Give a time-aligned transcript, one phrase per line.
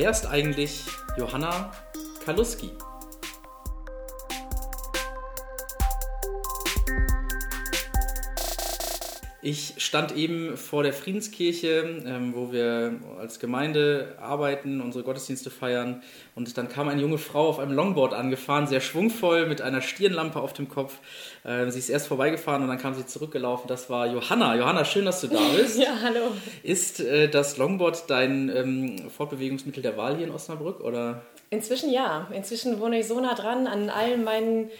[0.00, 0.86] wer ist eigentlich
[1.18, 1.70] Johanna
[2.24, 2.70] Kaluski?
[9.42, 16.02] Ich stand eben vor der Friedenskirche, ähm, wo wir als Gemeinde arbeiten, unsere Gottesdienste feiern.
[16.34, 20.40] Und dann kam eine junge Frau auf einem Longboard angefahren, sehr schwungvoll, mit einer Stirnlampe
[20.40, 20.98] auf dem Kopf.
[21.44, 23.66] Äh, sie ist erst vorbeigefahren und dann kam sie zurückgelaufen.
[23.66, 24.56] Das war Johanna.
[24.56, 25.78] Johanna, schön, dass du da bist.
[25.78, 26.32] ja, hallo.
[26.62, 30.80] Ist äh, das Longboard dein ähm, Fortbewegungsmittel der Wahl hier in Osnabrück?
[30.80, 31.22] Oder?
[31.48, 32.28] Inzwischen ja.
[32.34, 34.70] Inzwischen wohne ich so nah dran an allen meinen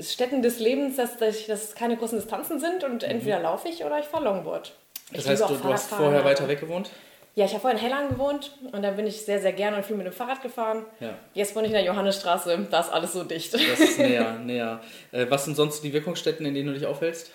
[0.00, 3.10] Städten des Lebens, dass, dass das keine großen Distanzen sind und mhm.
[3.10, 4.72] entweder laufe ich oder ich fahre Longboard.
[5.12, 6.90] Das ich heißt, du, du hast vorher weiter weg gewohnt?
[7.34, 9.86] Ja, ich habe vorher in Hellang gewohnt und da bin ich sehr, sehr gerne und
[9.86, 10.84] viel mit dem Fahrrad gefahren.
[10.98, 11.14] Ja.
[11.34, 13.54] Jetzt wohne ich in der Johannesstraße, da ist alles so dicht.
[13.54, 14.80] Das ist näher, näher.
[15.12, 17.30] Äh, was sind sonst die Wirkungsstätten, in denen du dich aufhältst?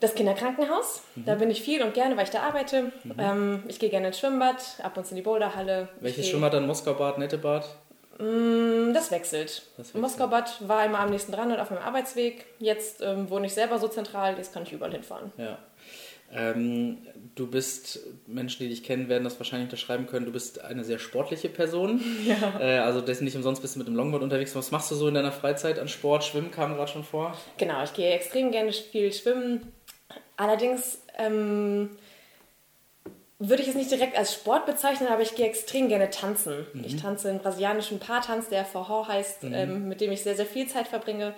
[0.00, 1.24] Das Kinderkrankenhaus, mhm.
[1.24, 2.92] da bin ich viel und gerne, weil ich da arbeite.
[3.04, 3.14] Mhm.
[3.18, 5.88] Ähm, ich gehe gerne ins Schwimmbad, ab und zu in die Boulderhalle.
[6.00, 6.66] Welches Schwimmbad dann?
[6.66, 7.64] Moskau-Bad, Nettebad?
[8.18, 9.62] Mm, das wechselt.
[9.76, 10.02] Das wechselt.
[10.02, 12.46] Moskau-Bad war immer am nächsten dran und auf meinem Arbeitsweg.
[12.58, 15.32] Jetzt ähm, wohne ich selber so zentral, jetzt kann ich überall hinfahren.
[15.36, 15.58] Ja.
[16.30, 16.98] Ähm,
[17.36, 20.98] du bist, Menschen, die dich kennen, werden das wahrscheinlich unterschreiben können, du bist eine sehr
[20.98, 22.00] sportliche Person.
[22.26, 22.60] Ja.
[22.60, 24.54] Äh, also dessen nicht umsonst bist du mit dem Longboard unterwegs.
[24.54, 26.24] Was machst du so in deiner Freizeit an Sport?
[26.24, 27.34] Schwimmen kam gerade schon vor.
[27.56, 29.72] Genau, ich gehe extrem gerne viel schwimmen.
[30.36, 31.90] Allerdings ähm,
[33.38, 36.66] würde ich es nicht direkt als Sport bezeichnen, aber ich gehe extrem gerne tanzen.
[36.72, 36.84] Mhm.
[36.84, 39.54] Ich tanze einen brasilianischen Paartanz, der Forró heißt, mhm.
[39.54, 41.34] ähm, mit dem ich sehr, sehr viel Zeit verbringe.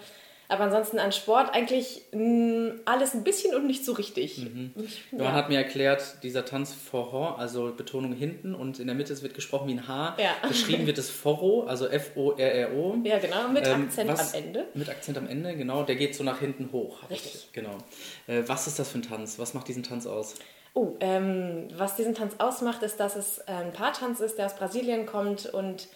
[0.48, 4.38] Aber ansonsten an Sport eigentlich mh, mm, alles ein bisschen und nicht so richtig.
[4.38, 4.72] Mhm.
[5.12, 5.24] ja.
[5.24, 9.34] Man hat mir erklärt, dieser Tanz Forró, also Betonung hinten und in der Mitte wird
[9.34, 10.16] gesprochen wie ein H.
[10.18, 10.48] Ja.
[10.48, 12.96] Geschrieben wird es Forro, also F-O-R-R-O.
[13.04, 14.66] Ja, genau, mit ähm, Akzent was, am Ende.
[14.74, 15.84] Mit Akzent am Ende, genau.
[15.84, 17.08] Der geht so nach hinten hoch.
[17.08, 17.50] Richtig.
[17.52, 17.78] Genau.
[18.26, 19.38] Äh, was ist das für ein Tanz?
[19.38, 20.34] Was macht diesen Tanz aus?
[20.74, 25.04] Oh, ähm, was diesen Tanz ausmacht, ist, dass es ein Paartanz ist, der aus Brasilien
[25.06, 25.88] kommt und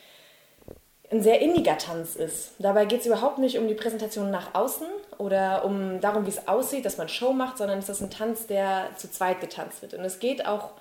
[1.10, 2.54] ein sehr inniger Tanz ist.
[2.58, 4.86] Dabei geht es überhaupt nicht um die Präsentation nach außen
[5.18, 8.46] oder um darum, wie es aussieht, dass man Show macht, sondern es ist ein Tanz,
[8.46, 9.94] der zu zweit getanzt wird.
[9.94, 10.72] Und es geht auch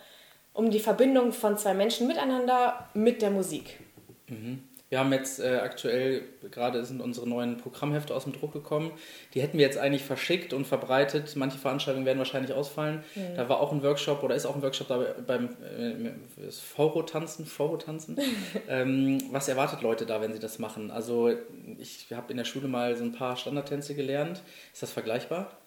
[0.54, 3.80] um die Verbindung von zwei Menschen miteinander mit der Musik.
[4.28, 4.64] Mhm.
[4.94, 6.22] Wir haben jetzt äh, aktuell,
[6.52, 8.92] gerade sind unsere neuen Programmhefte aus dem Druck gekommen.
[9.34, 11.36] Die hätten wir jetzt eigentlich verschickt und verbreitet.
[11.36, 13.04] Manche Veranstaltungen werden wahrscheinlich ausfallen.
[13.16, 13.36] Mhm.
[13.36, 17.48] Da war auch ein Workshop oder ist auch ein Workshop da beim äh, Foro-Tanzen.
[17.48, 18.20] Foro-Tanzen.
[18.70, 20.92] ähm, was erwartet Leute da, wenn sie das machen?
[20.92, 21.32] Also
[21.80, 24.44] ich habe in der Schule mal so ein paar Standardtänze gelernt.
[24.74, 25.58] Ist das vergleichbar?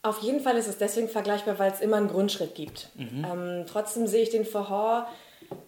[0.00, 2.88] Auf jeden Fall ist es deswegen vergleichbar, weil es immer einen Grundschritt gibt.
[2.94, 3.26] Mhm.
[3.30, 5.04] Ähm, trotzdem sehe ich den Forró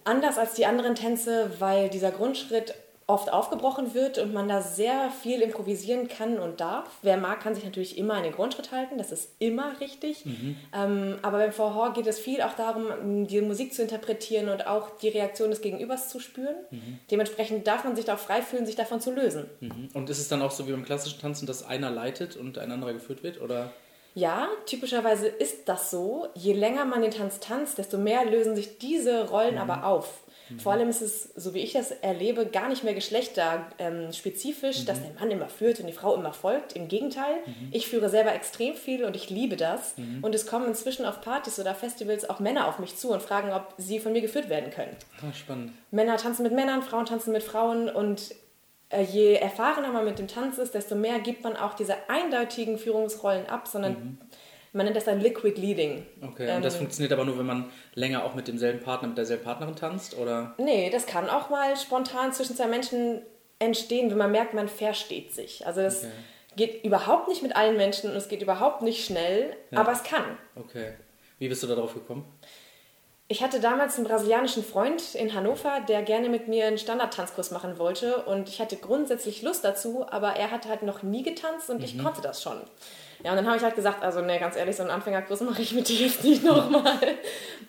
[0.04, 2.75] anders als die anderen Tänze, weil dieser Grundschritt
[3.06, 6.88] oft aufgebrochen wird und man da sehr viel improvisieren kann und darf.
[7.03, 10.25] Wer mag, kann sich natürlich immer an den Grundschritt halten, das ist immer richtig.
[10.25, 10.56] Mhm.
[10.75, 14.97] Ähm, aber beim Vorhor geht es viel auch darum, die Musik zu interpretieren und auch
[14.98, 16.56] die Reaktion des Gegenübers zu spüren.
[16.71, 16.98] Mhm.
[17.10, 19.50] Dementsprechend darf man sich da auch frei fühlen, sich davon zu lösen.
[19.60, 19.91] Mhm.
[19.92, 22.72] Und ist es dann auch so wie beim klassischen Tanzen, dass einer leitet und ein
[22.72, 23.41] anderer geführt wird?
[23.41, 23.71] Oder?
[24.14, 26.28] Ja, typischerweise ist das so.
[26.34, 29.60] Je länger man den Tanz tanzt, desto mehr lösen sich diese Rollen mhm.
[29.60, 30.22] aber auf.
[30.48, 30.60] Mhm.
[30.60, 35.00] Vor allem ist es, so wie ich das erlebe, gar nicht mehr geschlechterspezifisch, ähm, dass
[35.00, 35.03] mhm.
[35.03, 36.74] der Mann immer führt und die Frau immer folgt.
[36.74, 37.69] Im Gegenteil, mhm.
[37.72, 39.97] ich führe selber extrem viel und ich liebe das.
[39.97, 40.22] Mhm.
[40.22, 43.53] Und es kommen inzwischen auf Partys oder Festivals auch Männer auf mich zu und fragen,
[43.53, 44.97] ob sie von mir geführt werden können.
[45.22, 45.72] Ah, spannend.
[45.91, 48.34] Männer tanzen mit Männern, Frauen tanzen mit Frauen und
[49.03, 53.47] je erfahrener man mit dem Tanz ist, desto mehr gibt man auch diese eindeutigen Führungsrollen
[53.47, 54.19] ab, sondern mhm.
[54.72, 56.06] man nennt das dann Liquid Leading.
[56.22, 59.09] Okay, ähm, und das ähm, funktioniert aber nur, wenn man länger auch mit demselben Partner,
[59.09, 60.55] mit derselben Partnerin tanzt, oder?
[60.59, 63.22] Nee, das kann auch mal spontan zwischen zwei Menschen
[63.59, 65.66] entstehen, wenn man merkt, man versteht sich.
[65.66, 66.12] Also das okay.
[66.56, 69.81] geht überhaupt nicht mit allen Menschen und es geht überhaupt nicht schnell, ja.
[69.81, 70.25] aber es kann.
[70.56, 70.95] Okay.
[71.39, 72.25] Wie bist du darauf gekommen?
[73.26, 77.78] Ich hatte damals einen brasilianischen Freund in Hannover, der gerne mit mir einen Standardtanzkurs machen
[77.78, 81.78] wollte und ich hatte grundsätzlich Lust dazu, aber er hatte halt noch nie getanzt und
[81.78, 81.84] mhm.
[81.84, 82.60] ich konnte das schon.
[83.24, 85.62] Ja, und dann habe ich halt gesagt, also ne, ganz ehrlich, so einen Anfängerkurs mache
[85.62, 86.98] ich mit dir jetzt nicht nochmal.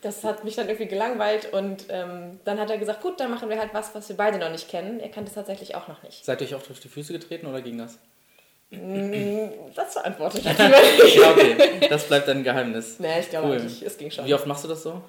[0.02, 3.50] Das hat mich dann irgendwie gelangweilt und ähm, dann hat er gesagt, gut, dann machen
[3.50, 5.00] wir halt was, was wir beide noch nicht kennen.
[5.00, 6.25] Er kannte es tatsächlich auch noch nicht.
[6.25, 7.98] Seid ihr euch auch auf die Füße getreten oder ging das?
[8.72, 10.44] Mm, das beantworte ich
[11.16, 12.96] ja, okay, das bleibt ein Geheimnis.
[13.00, 13.60] Nee, ich glaube cool.
[13.62, 14.25] nicht, es ging schon.
[14.25, 15.01] Wie oft machst du das so?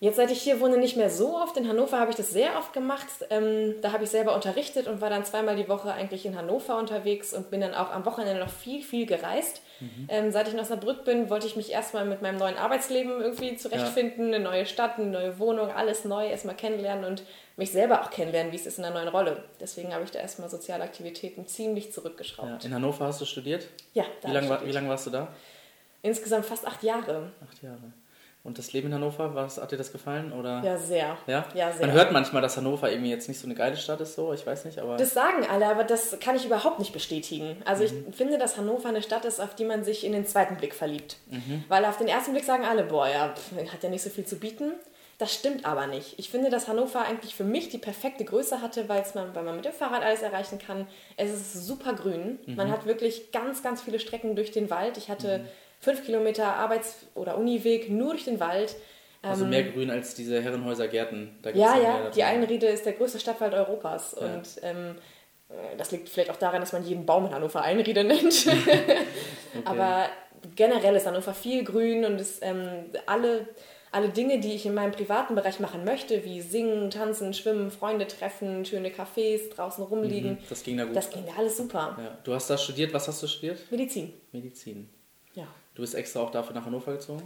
[0.00, 1.56] Jetzt, seit ich hier wohne, nicht mehr so oft.
[1.56, 3.06] In Hannover habe ich das sehr oft gemacht.
[3.30, 6.78] Ähm, da habe ich selber unterrichtet und war dann zweimal die Woche eigentlich in Hannover
[6.78, 9.62] unterwegs und bin dann auch am Wochenende noch viel, viel gereist.
[9.80, 10.06] Mhm.
[10.08, 13.56] Ähm, seit ich in Osnabrück bin, wollte ich mich erstmal mit meinem neuen Arbeitsleben irgendwie
[13.56, 14.30] zurechtfinden.
[14.30, 14.36] Ja.
[14.36, 17.22] Eine neue Stadt, eine neue Wohnung, alles neu erstmal kennenlernen und
[17.56, 19.44] mich selber auch kennenlernen, wie es ist in einer neuen Rolle.
[19.60, 22.62] Deswegen habe ich da erstmal soziale Aktivitäten ziemlich zurückgeschraubt.
[22.62, 22.68] Ja.
[22.68, 23.68] In Hannover hast du studiert?
[23.92, 25.28] Ja, da wie lange war, wie lang warst du da?
[26.02, 27.32] Insgesamt fast acht Jahre.
[27.48, 27.92] Acht Jahre.
[28.44, 30.30] Und das Leben in Hannover, was, hat dir das gefallen?
[30.32, 30.62] Oder?
[30.62, 31.16] Ja, sehr.
[31.26, 31.46] Ja?
[31.54, 31.86] Ja, sehr.
[31.86, 34.46] Man hört manchmal, dass Hannover irgendwie jetzt nicht so eine geile Stadt ist, so, ich
[34.46, 34.98] weiß nicht, aber.
[34.98, 37.56] Das sagen alle, aber das kann ich überhaupt nicht bestätigen.
[37.64, 38.04] Also Mhm.
[38.10, 40.74] ich finde, dass Hannover eine Stadt ist, auf die man sich in den zweiten Blick
[40.74, 41.16] verliebt.
[41.30, 41.64] Mhm.
[41.68, 44.26] Weil auf den ersten Blick sagen alle, boah, ja, pff, hat ja nicht so viel
[44.26, 44.72] zu bieten.
[45.16, 46.18] Das stimmt aber nicht.
[46.18, 49.54] Ich finde, dass Hannover eigentlich für mich die perfekte Größe hatte, weil's man, weil man
[49.56, 50.86] mit dem Fahrrad alles erreichen kann.
[51.16, 52.40] Es ist super grün.
[52.46, 52.56] Mhm.
[52.56, 54.98] Man hat wirklich ganz, ganz viele Strecken durch den Wald.
[54.98, 55.48] Ich hatte Mhm.
[55.80, 58.76] Fünf Kilometer Arbeits- oder Uniweg nur durch den Wald.
[59.22, 61.36] also mehr grün als diese Herrenhäuser Gärten.
[61.42, 62.22] Da Ja, ja, die.
[62.22, 64.16] Einriede ist der größte Stadtwald Europas.
[64.20, 64.26] Ja.
[64.34, 64.96] Und ähm,
[65.48, 68.46] äh, das liegt vielleicht auch daran, dass man jeden Baum in Hannover Einriede nennt.
[69.64, 70.06] Aber
[70.56, 72.68] generell ist Hannover viel grün und es, ähm,
[73.06, 73.48] alle,
[73.92, 78.06] alle Dinge, die ich in meinem privaten Bereich machen möchte, wie singen, tanzen, schwimmen, Freunde
[78.06, 80.96] treffen, schöne Cafés, draußen rumliegen, Mhm, Das ging da gut.
[80.96, 81.96] das ging da alles super.
[81.98, 82.18] ja.
[82.24, 83.58] Du hast da studiert, was hast du studiert?
[83.70, 84.90] Medizin, Medizin.
[85.34, 85.46] ja.
[85.74, 87.22] Du bist extra auch dafür nach Hannover gezogen?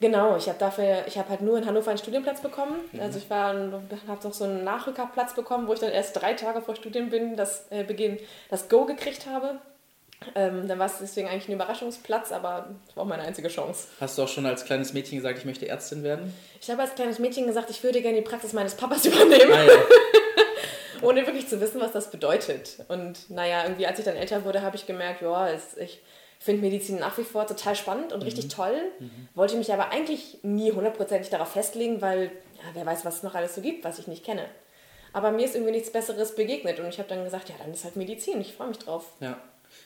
[0.00, 2.74] Genau, ich habe dafür, ich habe halt nur in Hannover einen Studienplatz bekommen.
[2.90, 3.00] Mhm.
[3.00, 6.60] Also ich war, habe noch so einen Nachrückerplatz bekommen, wo ich dann erst drei Tage
[6.60, 8.18] vor Studienbeginn das äh, Beginn
[8.50, 9.58] das Go gekriegt habe.
[10.34, 13.88] Ähm, dann war es deswegen eigentlich ein Überraschungsplatz, aber das war auch meine einzige Chance.
[14.00, 16.34] Hast du auch schon als kleines Mädchen gesagt, ich möchte Ärztin werden?
[16.60, 19.64] Ich habe als kleines Mädchen gesagt, ich würde gerne die Praxis meines Papas übernehmen, Ah,
[19.64, 19.72] ja.
[21.02, 22.76] ohne wirklich zu wissen, was das bedeutet.
[22.88, 26.00] Und naja, irgendwie als ich dann älter wurde, habe ich gemerkt, ja, es, ich
[26.42, 28.74] finde Medizin nach wie vor total spannend und richtig toll.
[29.34, 32.24] Wollte mich aber eigentlich nie hundertprozentig darauf festlegen, weil
[32.56, 34.44] ja, wer weiß, was es noch alles so gibt, was ich nicht kenne.
[35.12, 37.84] Aber mir ist irgendwie nichts Besseres begegnet und ich habe dann gesagt, ja, dann ist
[37.84, 39.12] halt Medizin, ich freue mich drauf.
[39.20, 39.38] ja.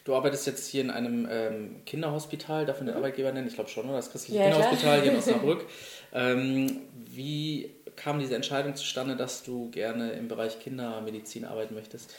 [0.04, 3.46] Du arbeitest jetzt hier in einem ähm, Kinderhospital, darf man den Arbeitgeber nennen?
[3.46, 3.94] Ich glaube schon, oder?
[3.96, 4.44] Das christliche Mhm.
[4.44, 4.70] Ja, klar.
[4.70, 5.64] Kinderhospital hier in Osnabrück.
[6.12, 12.12] ähm, wie kam diese Entscheidung zustande, dass du gerne im Bereich Kindermedizin arbeiten möchtest?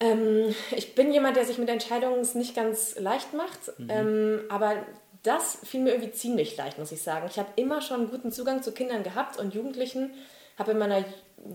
[0.00, 4.74] Ähm, ich bin jemand, der sich mit Entscheidungen nicht ganz leicht macht, ähm, aber
[5.22, 7.26] das fiel mir irgendwie ziemlich leicht, muss ich sagen.
[7.28, 10.12] Ich habe immer schon einen guten Zugang zu Kindern gehabt und Jugendlichen,
[10.58, 11.04] habe in meiner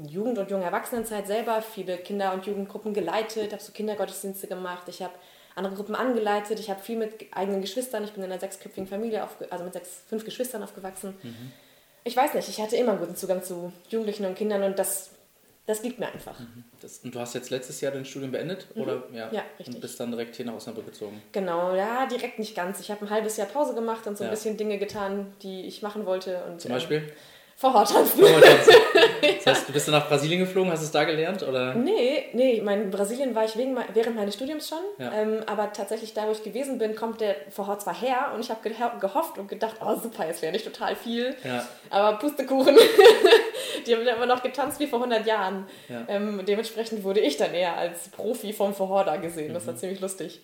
[0.07, 5.01] Jugend- und jungen Erwachsenenzeit selber viele Kinder- und Jugendgruppen geleitet, habe so Kindergottesdienste gemacht, ich
[5.01, 5.13] habe
[5.55, 9.27] andere Gruppen angeleitet, ich habe viel mit eigenen Geschwistern, ich bin in einer sechsköpfigen Familie,
[9.49, 11.15] also mit sechs, fünf Geschwistern aufgewachsen.
[12.03, 15.11] Ich weiß nicht, ich hatte immer einen guten Zugang zu Jugendlichen und Kindern und das,
[15.65, 16.35] das liegt mir einfach.
[16.81, 18.67] Das, und du hast jetzt letztes Jahr dein Studium beendet?
[18.75, 19.03] Oder?
[19.13, 19.33] Ja, Mhm.
[19.35, 19.75] Ja, richtig.
[19.75, 21.21] Und bist dann direkt hier nach Osnabrück gezogen.
[21.31, 22.79] Genau, ja, direkt nicht ganz.
[22.79, 24.31] Ich habe ein halbes Jahr Pause gemacht und so ein Ja.
[24.31, 26.43] bisschen Dinge getan, die ich machen wollte.
[26.45, 26.77] Und, Zum ähm,
[27.61, 28.25] Beispiel?
[28.25, 28.75] Vorhauttanzen.
[29.43, 31.41] Das heißt, du bist dann nach Brasilien geflogen, hast es da gelernt?
[31.41, 31.73] Oder?
[31.73, 35.11] Nee, nee, ich meine, in Brasilien war ich wegen, während meines Studiums schon, Ja.
[35.13, 38.49] ähm, aber tatsächlich da, wo ich gewesen bin, kommt der Vorhaut zwar her und ich
[38.51, 41.65] habe geho gehofft und gedacht, oh super, jetzt lerne ich total viel, Ja.
[41.89, 42.75] aber Pustekuchen,
[43.87, 45.65] die haben dann immer noch getanzt wie vor 100 Jahren.
[45.89, 46.03] Ja.
[46.07, 50.01] Ähm, dementsprechend wurde ich dann eher als Profi vom Vorhor da gesehen, das war ziemlich
[50.01, 50.39] lustig.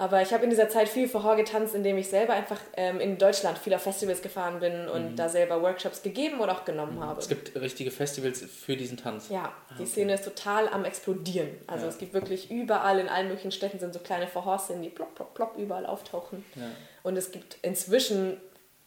[0.00, 3.18] Aber ich habe in dieser Zeit viel Vorhor getanzt, indem ich selber einfach ähm, in
[3.18, 7.18] Deutschland viel auf Festivals gefahren bin und da selber Workshops gegeben oder auch genommen habe.
[7.20, 9.28] Es gibt richtige Festivals für diesen Tanz.
[9.28, 11.48] Ja, die Szene ist total am explodieren.
[11.66, 11.90] Also Ja.
[11.90, 15.34] es gibt wirklich überall in allen möglichen Städten sind so kleine Vorhorszenen, die plopp, plopp,
[15.34, 16.44] plopp überall auftauchen.
[16.54, 16.62] Ja.
[17.02, 18.40] Und es gibt inzwischen,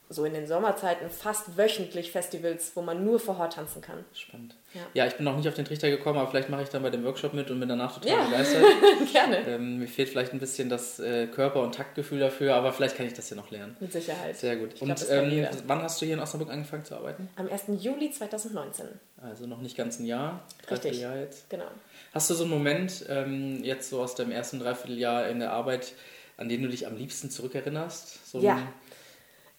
[0.08, 4.06] so in den Sommerzeiten, fast wöchentlich Festivals, wo man nur Vorhor tanzen kann.
[4.14, 4.56] Spannend.
[4.74, 4.82] Ja.
[4.94, 5.08] Ja.
[5.08, 7.04] ich bin noch nicht auf den Trichter gekommen, aber vielleicht mache ich dann bei dem
[7.04, 8.24] Workshop mit und bin danach total Ja.
[8.26, 8.64] begeistert.
[9.12, 9.38] Gerne.
[9.48, 13.06] ähm, mir fehlt vielleicht ein bisschen das äh, Körper- und Taktgefühl dafür, aber vielleicht kann
[13.06, 13.76] ich das ja noch lernen.
[13.80, 14.38] Mit Sicherheit.
[14.38, 14.70] Sehr gut.
[14.74, 17.30] Ich glaub, und kann ähm, wann hast du hier in Osnabrück angefangen zu arbeiten?
[17.36, 17.64] Am 1.
[17.84, 18.86] Juli 2019.
[19.22, 20.68] Also noch nicht ganz ein Jahr, Richtig.
[20.68, 21.50] Dreivierteljahr jetzt.
[21.50, 21.66] Genau.
[22.14, 25.94] Hast du so einen Moment ähm, jetzt so aus dem ersten Dreivierteljahr in der Arbeit,
[26.38, 28.28] an den du dich am liebsten zurückerinnerst?
[28.32, 28.56] So Ja.
[28.56, 28.68] ein-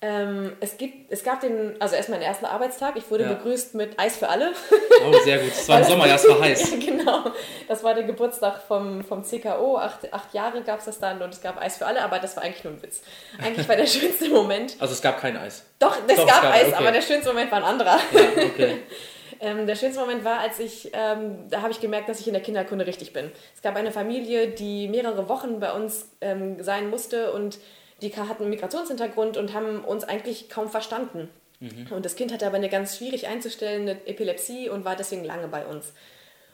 [0.04, 2.96] Ähm, es, gibt, es gab den, also erstmal den ersten Arbeitstag.
[2.96, 3.34] Ich wurde Ja.
[3.34, 4.50] begrüßt mit Eis für alle.
[5.06, 5.52] Oh, sehr gut.
[5.52, 6.72] Es war im Sommer, ja, es war heiß.
[6.72, 7.24] Ja, genau.
[7.68, 9.78] Das war der Geburtstag vom, vom CKO.
[9.78, 12.34] Acht, acht Jahre gab es das dann und es gab Eis für alle, aber das
[12.36, 13.00] war eigentlich nur ein Witz.
[13.40, 14.74] Eigentlich war der schönste Moment.
[14.80, 15.64] Also es gab kein Eis.
[15.78, 16.74] Doch, es Doch, es gab gab- Eis, okay.
[16.78, 17.98] aber der schönste Moment war ein anderer.
[18.12, 18.78] Ja, okay.
[19.44, 22.32] Ähm, der schönste Moment war, als ich, ähm, da habe ich gemerkt, dass ich in
[22.32, 23.32] der Kinderkunde richtig bin.
[23.56, 27.58] Es gab eine Familie, die mehrere Wochen bei uns ähm, sein musste und
[28.02, 31.28] die hatten einen Migrationshintergrund und haben uns eigentlich kaum verstanden.
[31.94, 35.64] Und das Kind hatte aber eine ganz schwierig einzustellende Epilepsie und war deswegen lange bei
[35.64, 35.92] uns.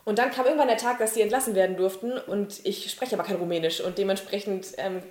[0.04, 3.24] Und dann kam irgendwann der Tag, dass sie entlassen werden durften und ich spreche aber
[3.24, 5.02] kein Rumänisch und dementsprechend ähm,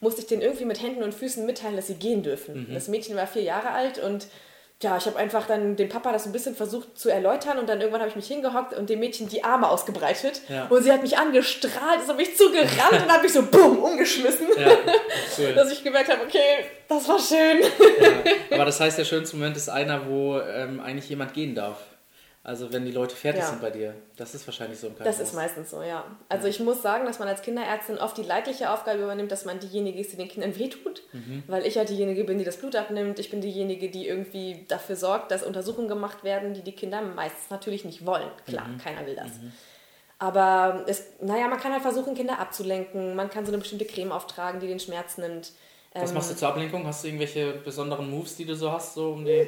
[0.00, 2.66] musste ich denen irgendwie mit Händen und Füßen mitteilen, dass sie gehen dürfen.
[2.74, 4.26] Das Mädchen war vier Jahre alt und
[4.82, 7.80] ja, ich habe einfach dann dem Papa das ein bisschen versucht zu erläutern und dann
[7.80, 10.66] irgendwann habe ich mich hingehockt und dem Mädchen die Arme ausgebreitet Ja.
[10.68, 14.46] und sie hat mich angestrahlt, ist auf mich zugerannt und hat mich so bumm umgeschmissen,
[14.58, 14.72] Ja,
[15.38, 15.52] cool.
[15.54, 17.62] dass ich gemerkt habe, okay, das war schön.
[17.62, 18.08] Ja.
[18.56, 21.76] Aber das heißt, der schönste Moment ist einer, wo ähm, eigentlich jemand gehen darf.
[22.44, 23.48] Also wenn die Leute fertig ja.
[23.50, 25.18] sind bei dir, das ist wahrscheinlich so im Krankenhaus.
[25.18, 26.04] Das ist meistens so, ja.
[26.28, 26.50] Also ja.
[26.50, 30.00] ich muss sagen, dass man als Kinderärztin oft die leidliche Aufgabe übernimmt, dass man diejenige
[30.00, 31.44] ist, die den Kindern wehtut, mhm.
[31.46, 33.20] weil ich ja diejenige bin, die das Blut abnimmt.
[33.20, 37.48] Ich bin diejenige, die irgendwie dafür sorgt, dass Untersuchungen gemacht werden, die die Kinder meistens
[37.50, 38.30] natürlich nicht wollen.
[38.46, 38.78] Klar, mhm.
[38.78, 39.38] keiner will das.
[39.40, 39.52] Mhm.
[40.18, 43.14] Aber es, naja, man kann halt versuchen, Kinder abzulenken.
[43.14, 45.52] Man kann so eine bestimmte Creme auftragen, die den Schmerz nimmt.
[45.94, 46.86] Was ähm, machst du zur Ablenkung?
[46.86, 49.46] Hast du irgendwelche besonderen Moves, die du so hast, so um die.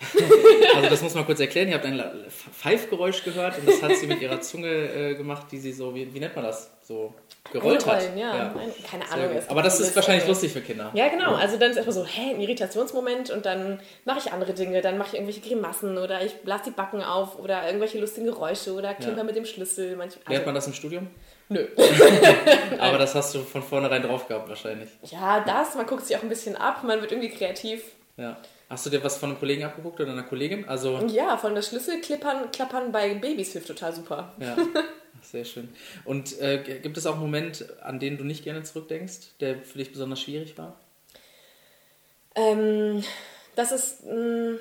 [0.76, 1.68] also das muss man kurz erklären.
[1.68, 5.58] Ihr habt ein Pfeifgeräusch gehört und das hat sie mit ihrer Zunge äh, gemacht, die
[5.58, 6.70] sie so, wie, wie nennt man das?
[6.82, 7.12] So
[7.52, 8.16] gerollt hat.
[8.16, 8.36] Ja.
[8.36, 8.54] ja.
[8.88, 9.42] Keine Ahnung.
[9.48, 10.90] Aber das ist wahrscheinlich also, lustig für Kinder.
[10.94, 11.32] Ja, genau.
[11.32, 11.38] Ja.
[11.38, 14.80] Also dann ist erstmal so, hä, ein Irritationsmoment und dann mache ich andere Dinge.
[14.82, 18.72] Dann mache ich irgendwelche Grimassen oder ich blase die Backen auf oder irgendwelche lustigen Geräusche
[18.74, 19.24] oder klimper ja.
[19.24, 19.96] mit dem Schlüssel.
[19.96, 21.08] Manch, also, Lernt man das im Studium?
[21.50, 21.66] Nö.
[22.78, 24.88] Aber das hast du von vornherein drauf gehabt wahrscheinlich.
[25.10, 25.74] Ja, das.
[25.74, 26.84] Man guckt sich auch ein bisschen ab.
[26.84, 27.82] Man wird irgendwie kreativ.
[28.16, 28.36] Ja.
[28.68, 30.68] Hast du dir was von einem Kollegen abgeguckt oder einer Kollegin?
[30.68, 34.32] Also ja, von der Schlüsselklappern klappern bei Babys hilft total super.
[34.38, 34.56] Ja,
[35.22, 35.68] sehr schön.
[36.04, 39.78] Und äh, gibt es auch einen Moment, an den du nicht gerne zurückdenkst, der für
[39.78, 40.78] dich besonders schwierig war?
[42.36, 43.02] Ähm,
[43.56, 44.06] das ist.
[44.06, 44.58] Mh, mm,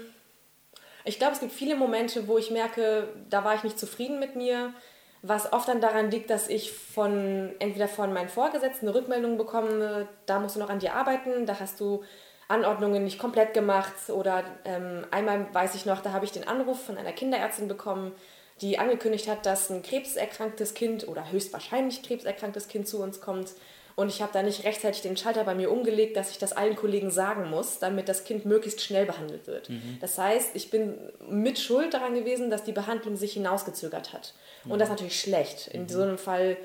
[1.05, 4.35] ich glaube, es gibt viele Momente, wo ich merke, da war ich nicht zufrieden mit
[4.35, 4.73] mir
[5.21, 10.07] was oft dann daran liegt, dass ich von entweder von meinen Vorgesetzten eine Rückmeldung bekomme,
[10.25, 12.03] da musst du noch an dir arbeiten, da hast du
[12.47, 16.83] Anordnungen nicht komplett gemacht oder ähm, einmal weiß ich noch, da habe ich den Anruf
[16.83, 18.13] von einer Kinderärztin bekommen,
[18.61, 23.53] die angekündigt hat, dass ein krebserkranktes Kind oder höchstwahrscheinlich krebserkranktes Kind zu uns kommt
[23.99, 26.77] und ich habe da nicht rechtzeitig den Schalter bei mir umgelegt, dass ich das allen
[26.77, 29.69] Kollegen sagen muss, damit das Kind möglichst schnell behandelt wird.
[29.69, 29.97] Mhm.
[29.99, 30.97] Das heißt, ich bin
[31.29, 34.35] mit Schuld daran gewesen, dass die Behandlung sich hinausgezögert hat.
[34.63, 34.71] Mhm.
[34.71, 35.67] Und das ist natürlich schlecht.
[35.67, 35.89] In mhm.
[35.89, 36.55] so einem Fall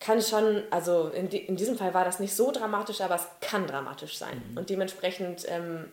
[0.00, 3.26] kann es schon, also in, in, diesem Fall war das nicht so dramatisch, aber es
[3.42, 4.42] kann dramatisch sein.
[4.50, 4.56] Mhm.
[4.56, 5.84] Und dementsprechend ähm,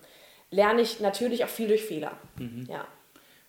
[0.51, 2.13] lerne ich natürlich auch viel durch Fehler.
[2.37, 2.65] Mhm.
[2.71, 2.87] Ja.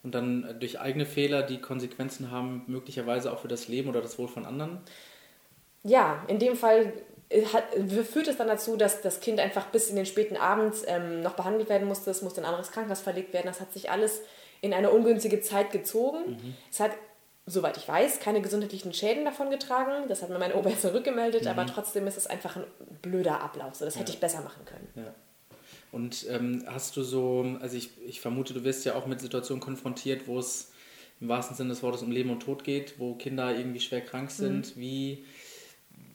[0.03, 4.19] Und dann durch eigene Fehler, die Konsequenzen haben, möglicherweise auch für das Leben oder das
[4.19, 4.81] Wohl von anderen?
[5.85, 6.93] Ja, in dem Fall
[7.31, 7.65] hat,
[8.11, 11.35] führt es dann dazu, dass das Kind einfach bis in den späten Abend ähm, noch
[11.35, 12.11] behandelt werden musste.
[12.11, 13.47] Es musste in ein anderes Krankenhaus verlegt werden.
[13.47, 14.23] Das hat sich alles
[14.61, 16.31] in eine ungünstige Zeit gezogen.
[16.31, 16.55] Mhm.
[16.71, 16.93] Es hat,
[17.47, 20.09] soweit ich weiß, keine gesundheitlichen Schäden davon getragen.
[20.09, 21.49] Das hat mir meine Oma zurückgemeldet, mhm.
[21.49, 22.65] aber trotzdem ist es einfach ein
[23.03, 23.75] blöder Ablauf.
[23.75, 24.01] So, das ja.
[24.01, 24.89] hätte ich besser machen können.
[24.97, 25.15] Ja.
[25.93, 29.63] Und ähm, hast du so, also ich, ich vermute, du wirst ja auch mit Situationen
[29.63, 30.73] konfrontiert, wo es
[31.21, 34.31] im wahrsten Sinne des Wortes um Leben und Tod geht, wo Kinder irgendwie schwer krank
[34.31, 34.77] sind.
[34.77, 34.81] Mhm.
[34.81, 35.25] Wie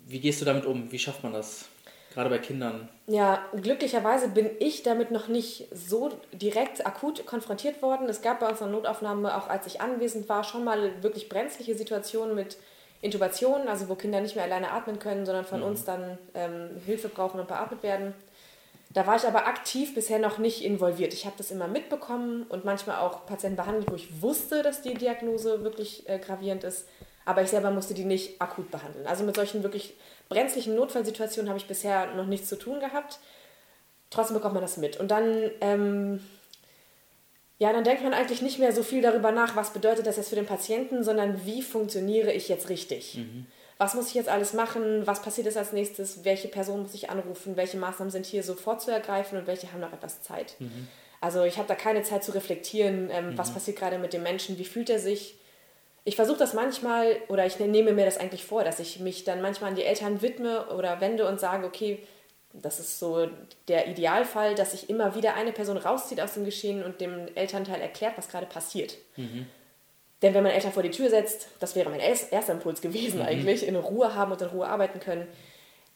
[0.05, 0.91] wie gehst du damit um?
[0.91, 1.65] Wie schafft man das?
[2.13, 2.89] Gerade bei Kindern.
[3.07, 8.07] Ja, glücklicherweise bin ich damit noch nicht so direkt akut konfrontiert worden.
[8.07, 12.35] Es gab bei unserer Notaufnahme, auch als ich anwesend war, schon mal wirklich brenzliche Situationen
[12.35, 12.57] mit
[13.01, 15.65] Intubationen, also wo Kinder nicht mehr alleine atmen können, sondern von mhm.
[15.65, 18.13] uns dann ähm, Hilfe brauchen und beatmet werden.
[18.91, 21.13] Da war ich aber aktiv bisher noch nicht involviert.
[21.13, 24.93] Ich habe das immer mitbekommen und manchmal auch Patienten behandelt, wo ich wusste, dass die
[24.93, 26.85] Diagnose wirklich äh, gravierend ist
[27.25, 29.07] aber ich selber musste die nicht akut behandeln.
[29.07, 29.93] Also mit solchen wirklich
[30.29, 33.19] brenzlichen Notfallsituationen habe ich bisher noch nichts zu tun gehabt.
[34.09, 34.99] Trotzdem bekommt man das mit.
[34.99, 36.19] Und dann, ähm,
[37.59, 40.29] ja, dann denkt man eigentlich nicht mehr so viel darüber nach, was bedeutet das jetzt
[40.29, 43.15] für den Patienten, sondern wie funktioniere ich jetzt richtig?
[43.15, 43.47] Mhm.
[43.77, 45.07] Was muss ich jetzt alles machen?
[45.07, 46.23] Was passiert jetzt als nächstes?
[46.23, 47.57] Welche Person muss ich anrufen?
[47.57, 50.55] Welche Maßnahmen sind hier sofort zu ergreifen und welche haben noch etwas Zeit?
[50.59, 50.87] Mhm.
[51.21, 53.37] Also ich habe da keine Zeit zu reflektieren, ähm, mhm.
[53.37, 55.37] was passiert gerade mit dem Menschen, wie fühlt er sich?
[56.05, 59.41] Ich versuche das manchmal, oder ich nehme mir das eigentlich vor, dass ich mich dann
[59.41, 61.99] manchmal an die Eltern widme oder wende und sage, okay,
[62.53, 63.27] das ist so
[63.67, 67.81] der Idealfall, dass sich immer wieder eine Person rauszieht aus dem Geschehen und dem Elternteil
[67.81, 68.97] erklärt, was gerade passiert.
[69.15, 69.47] Mhm.
[70.21, 73.25] Denn wenn man Eltern vor die Tür setzt, das wäre mein erster Impuls gewesen mhm.
[73.25, 75.27] eigentlich, in Ruhe haben und in Ruhe arbeiten können,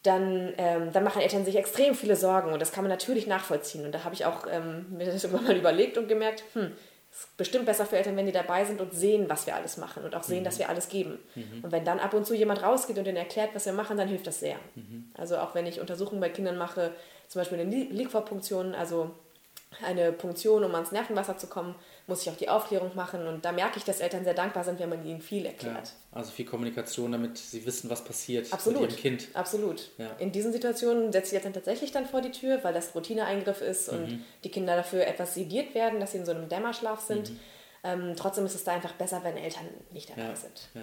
[0.02, 3.84] dann, ähm, dann machen Eltern sich extrem viele Sorgen und das kann man natürlich nachvollziehen.
[3.84, 6.72] Und da habe ich auch ähm, mir das irgendwann mal überlegt und gemerkt, hm,
[7.18, 10.04] ist bestimmt besser für Eltern, wenn die dabei sind und sehen, was wir alles machen
[10.04, 10.44] und auch sehen, mhm.
[10.44, 11.18] dass wir alles geben.
[11.34, 11.64] Mhm.
[11.64, 14.08] Und wenn dann ab und zu jemand rausgeht und ihnen erklärt, was wir machen, dann
[14.08, 14.56] hilft das sehr.
[14.76, 15.10] Mhm.
[15.14, 16.92] Also auch wenn ich Untersuchungen bei Kindern mache,
[17.26, 19.10] zum Beispiel eine Liquorpunktion, also
[19.84, 21.74] eine Punktion, um ans Nervenwasser zu kommen,
[22.06, 23.26] muss ich auch die Aufklärung machen.
[23.26, 25.88] Und da merke ich, dass Eltern sehr dankbar sind, wenn man ihnen viel erklärt.
[25.88, 28.80] Ja, also viel Kommunikation, damit sie wissen, was passiert Absolut.
[28.80, 29.28] mit ihrem Kind.
[29.34, 29.90] Absolut.
[29.98, 30.10] Ja.
[30.18, 33.60] In diesen Situationen setze ich jetzt dann tatsächlich dann vor die Tür, weil das Routineeingriff
[33.60, 33.98] ist mhm.
[33.98, 37.30] und die Kinder dafür etwas sediert werden, dass sie in so einem Dämmerschlaf sind.
[37.30, 37.40] Mhm.
[37.84, 40.68] Ähm, trotzdem ist es da einfach besser, wenn Eltern nicht dabei ja, sind.
[40.74, 40.82] Ja.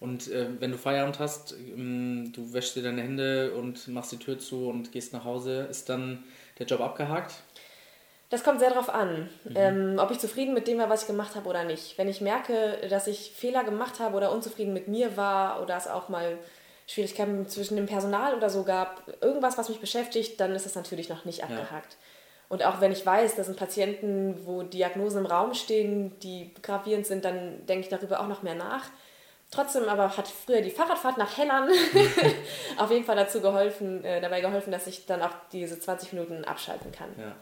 [0.00, 4.18] Und äh, wenn du Feierabend hast, ähm, du wäschst dir deine Hände und machst die
[4.18, 6.24] Tür zu und gehst nach Hause, ist dann
[6.58, 7.34] der Job abgehakt?
[8.34, 9.54] Das kommt sehr darauf an, mhm.
[9.54, 11.96] ähm, ob ich zufrieden mit dem war, was ich gemacht habe oder nicht.
[11.98, 15.86] Wenn ich merke, dass ich Fehler gemacht habe oder unzufrieden mit mir war oder es
[15.86, 16.36] auch mal
[16.88, 21.08] Schwierigkeiten zwischen dem Personal oder so gab, irgendwas, was mich beschäftigt, dann ist es natürlich
[21.08, 21.92] noch nicht abgehakt.
[21.92, 21.98] Ja.
[22.48, 27.06] Und auch wenn ich weiß, das sind Patienten, wo Diagnosen im Raum stehen, die gravierend
[27.06, 28.86] sind, dann denke ich darüber auch noch mehr nach.
[29.52, 31.68] Trotzdem aber hat früher die Fahrradfahrt nach Hellern
[32.78, 36.44] auf jeden Fall dazu geholfen, äh, dabei geholfen, dass ich dann auch diese 20 Minuten
[36.44, 37.10] abschalten kann.
[37.16, 37.36] Ja.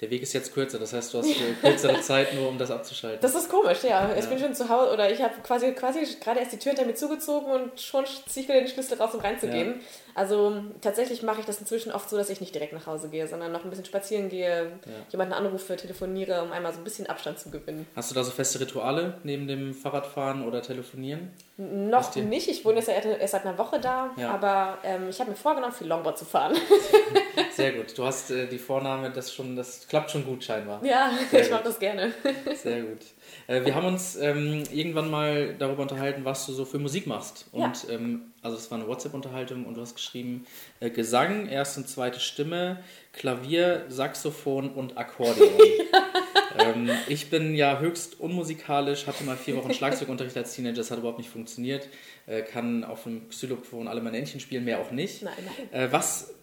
[0.00, 1.28] Der Weg ist jetzt kürzer, das heißt, du hast
[1.60, 3.20] kürzere Zeit nur, um das abzuschalten.
[3.20, 4.14] Das ist komisch, ja.
[4.18, 6.86] Ich bin schon zu Hause oder ich habe quasi, quasi gerade erst die Tür hinter
[6.86, 9.68] mir zugezogen und schon ziehe ich wieder den Schlüssel raus, um reinzugehen.
[9.68, 9.80] Ja.
[10.14, 13.26] Also tatsächlich mache ich das inzwischen oft so, dass ich nicht direkt nach Hause gehe,
[13.26, 14.92] sondern noch ein bisschen spazieren gehe, ja.
[15.10, 17.86] jemanden anrufe, telefoniere, um einmal so ein bisschen Abstand zu gewinnen.
[17.96, 21.30] Hast du da so feste Rituale neben dem Fahrradfahren oder Telefonieren?
[21.56, 22.48] Noch nicht.
[22.48, 24.30] Ich wohne jetzt erst seit einer Woche da, ja.
[24.30, 26.56] aber ähm, ich habe mir vorgenommen, viel Longboard zu fahren.
[27.52, 27.96] Sehr gut.
[27.96, 30.84] Du hast äh, die Vorname, das schon, das klappt schon gut scheinbar.
[30.84, 32.12] Ja, Sehr ich mache das gerne.
[32.54, 32.98] Sehr gut.
[33.46, 37.46] Äh, wir haben uns ähm, irgendwann mal darüber unterhalten, was du so für Musik machst.
[37.52, 37.94] Und ja.
[37.94, 40.46] ähm, also es war eine WhatsApp-Unterhaltung und du hast geschrieben
[40.80, 45.48] äh, Gesang, erste und zweite Stimme, Klavier, Saxophon und Akkordeon.
[46.58, 50.98] ähm, ich bin ja höchst unmusikalisch, hatte mal vier Wochen Schlagzeugunterricht als Teenager, das hat
[50.98, 51.88] überhaupt nicht funktioniert.
[52.26, 55.22] Äh, kann auf dem Xylophon alle meine Entchen spielen, mehr auch nicht.
[55.22, 55.34] Nein,
[55.72, 55.82] nein.
[55.82, 56.34] Äh, was,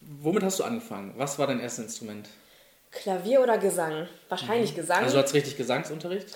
[0.00, 1.14] womit hast du angefangen?
[1.16, 2.28] Was war dein erstes Instrument?
[2.92, 4.06] Klavier oder Gesang?
[4.28, 4.76] Wahrscheinlich mhm.
[4.76, 5.02] Gesang.
[5.02, 6.28] Also du hattest richtig Gesangsunterricht?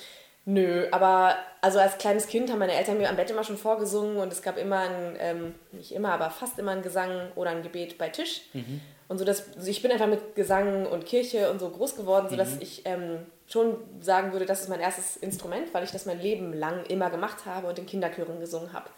[0.46, 4.18] Nö, aber also als kleines Kind haben meine Eltern mir am Bett immer schon vorgesungen
[4.18, 7.62] und es gab immer ein, ähm, nicht immer, aber fast immer ein Gesang oder ein
[7.62, 8.42] Gebet bei Tisch.
[8.52, 8.82] Mhm.
[9.08, 12.28] Und so dass also ich bin einfach mit Gesang und Kirche und so groß geworden,
[12.28, 12.60] sodass mhm.
[12.60, 16.52] ich ähm, schon sagen würde, das ist mein erstes Instrument, weil ich das mein Leben
[16.52, 18.90] lang immer gemacht habe und in Kinderchören gesungen habe.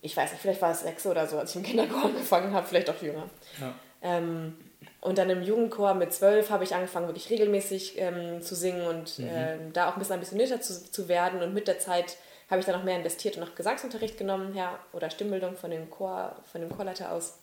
[0.00, 2.66] Ich weiß nicht, vielleicht war es sechs oder so, als ich im Kinderchor angefangen habe,
[2.66, 3.28] vielleicht auch jünger.
[3.60, 3.74] Ja.
[4.00, 4.56] Ähm,
[5.02, 9.18] und dann im Jugendchor mit zwölf habe ich angefangen, wirklich regelmäßig ähm, zu singen und
[9.18, 9.26] mhm.
[9.26, 11.42] äh, da auch ein bisschen ambitionierter zu, zu werden.
[11.42, 12.16] Und mit der Zeit
[12.48, 15.90] habe ich dann noch mehr investiert und noch Gesangsunterricht genommen, ja, oder Stimmbildung von dem
[15.90, 17.36] Chor, von dem Chorleiter aus.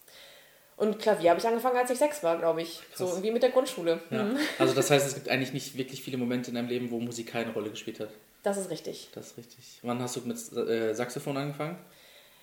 [0.78, 2.80] Und Klavier habe ich angefangen, als ich sechs war, glaube ich.
[2.94, 3.16] Krass.
[3.16, 4.00] So wie mit der Grundschule.
[4.10, 4.24] Ja.
[4.24, 4.38] Mhm.
[4.58, 7.28] Also das heißt, es gibt eigentlich nicht wirklich viele Momente in deinem Leben, wo Musik
[7.28, 8.10] keine Rolle gespielt hat.
[8.42, 9.10] Das ist richtig.
[9.14, 9.80] Das ist richtig.
[9.82, 11.78] Wann hast du mit äh, Saxophon angefangen?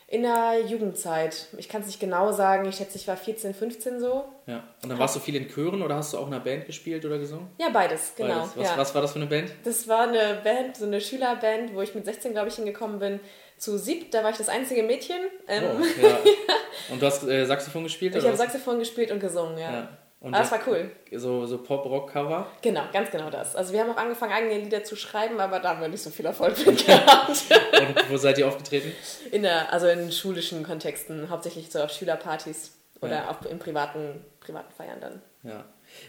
[0.09, 1.49] In der Jugendzeit.
[1.59, 2.69] Ich kann es nicht genau sagen.
[2.69, 4.25] Ich schätze, ich war 14, 15 so.
[4.47, 4.63] Ja.
[4.83, 7.05] Und dann warst du viel in Chören oder hast du auch in einer Band gespielt
[7.05, 7.49] oder gesungen?
[7.59, 8.41] Ja, beides, genau.
[8.41, 8.57] Beides.
[8.57, 8.77] Was, ja.
[8.77, 9.51] was war das für eine Band?
[9.65, 13.19] Das war eine Band, so eine Schülerband, wo ich mit 16, glaube ich, hingekommen bin.
[13.59, 15.17] Zu Sieb, da war ich das einzige Mädchen.
[15.49, 16.19] Ähm, oh, ja.
[16.93, 18.15] Und du hast äh, Saxophon gespielt?
[18.15, 19.89] Ich habe Saxophon gespielt und gesungen, ja.
[20.21, 20.91] Und ah, das war cool.
[21.13, 22.47] So, so Pop-Rock-Cover?
[22.63, 23.55] Genau, ganz genau das.
[23.55, 26.11] Also wir haben auch angefangen, eigene Lieder zu schreiben, aber da haben wir nicht so
[26.11, 27.29] viel Erfolg mit gehabt.
[27.29, 28.93] Und wo seid ihr aufgetreten?
[29.31, 33.31] In der, also in schulischen Kontexten, hauptsächlich so auf Schülerpartys oder ja.
[33.31, 35.23] auch in privaten, privaten Feiern dann.
[35.43, 35.65] Ja.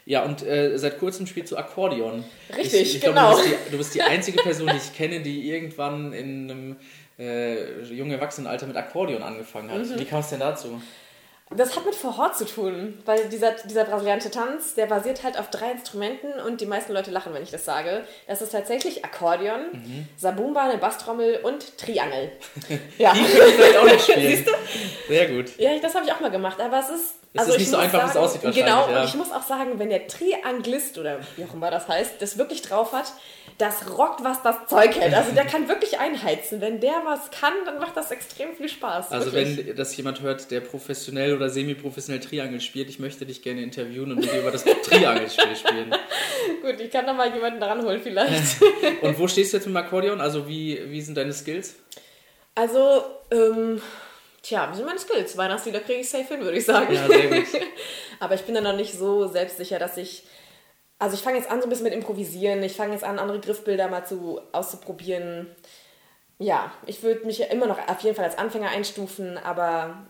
[0.05, 2.23] Ja, und äh, seit kurzem spielst du Akkordeon.
[2.55, 3.35] Richtig, ich, ich genau.
[3.35, 6.49] Glaub, du, bist die, du bist die einzige Person, die ich kenne, die irgendwann in
[6.49, 6.77] einem
[7.19, 9.85] äh, jungen Erwachsenenalter mit Akkordeon angefangen hat.
[9.85, 9.99] Mhm.
[9.99, 10.81] Wie kam es denn dazu?
[11.55, 15.49] Das hat mit Verhort zu tun, weil dieser, dieser brasilianische Tanz, der basiert halt auf
[15.49, 18.03] drei Instrumenten und die meisten Leute lachen, wenn ich das sage.
[18.27, 20.07] Das ist tatsächlich Akkordeon, mhm.
[20.17, 22.31] Sabumba, eine Basstrommel und Triangel.
[22.97, 23.13] Ja.
[23.13, 24.35] Die können vielleicht auch nicht spielen.
[24.35, 24.51] Siehst du?
[25.07, 25.57] Sehr gut.
[25.57, 27.15] Ja, das habe ich auch mal gemacht, aber es ist...
[27.33, 28.65] Es also ist nicht so einfach, wie es aussieht wahrscheinlich.
[28.65, 28.99] Genau, ja.
[28.99, 32.37] und ich muss auch sagen, wenn der Trianglist oder wie auch immer das heißt, das
[32.37, 33.13] wirklich drauf hat,
[33.57, 35.15] das rockt, was das Zeug hält.
[35.15, 36.61] Also der kann wirklich einheizen.
[36.61, 39.11] Wenn der was kann, dann macht das extrem viel Spaß.
[39.11, 39.65] Also wirklich.
[39.65, 44.11] wenn das jemand hört, der professionell oder semi-professionell Triangel spielt, ich möchte dich gerne interviewen
[44.11, 45.89] und mit dir über das Triangelspiel spielen.
[46.61, 48.61] Gut, ich kann da mal jemanden dran holen vielleicht.
[49.01, 50.21] und wo stehst du jetzt mit dem Akkordeon?
[50.21, 51.77] Also wie, wie sind deine Skills?
[52.53, 53.81] Also, ähm,
[54.43, 55.35] tja, wie sind meine Skills?
[55.35, 56.93] Weihnachtslieder kriege ich safe hin, würde ich sagen.
[56.93, 57.47] Ja, sehr gut.
[58.19, 60.23] Aber ich bin dann noch nicht so selbstsicher, dass ich
[60.99, 62.63] also ich fange jetzt an so ein bisschen mit Improvisieren.
[62.63, 65.47] Ich fange jetzt an, andere Griffbilder mal zu, auszuprobieren.
[66.39, 70.05] Ja, ich würde mich ja immer noch auf jeden Fall als Anfänger einstufen, aber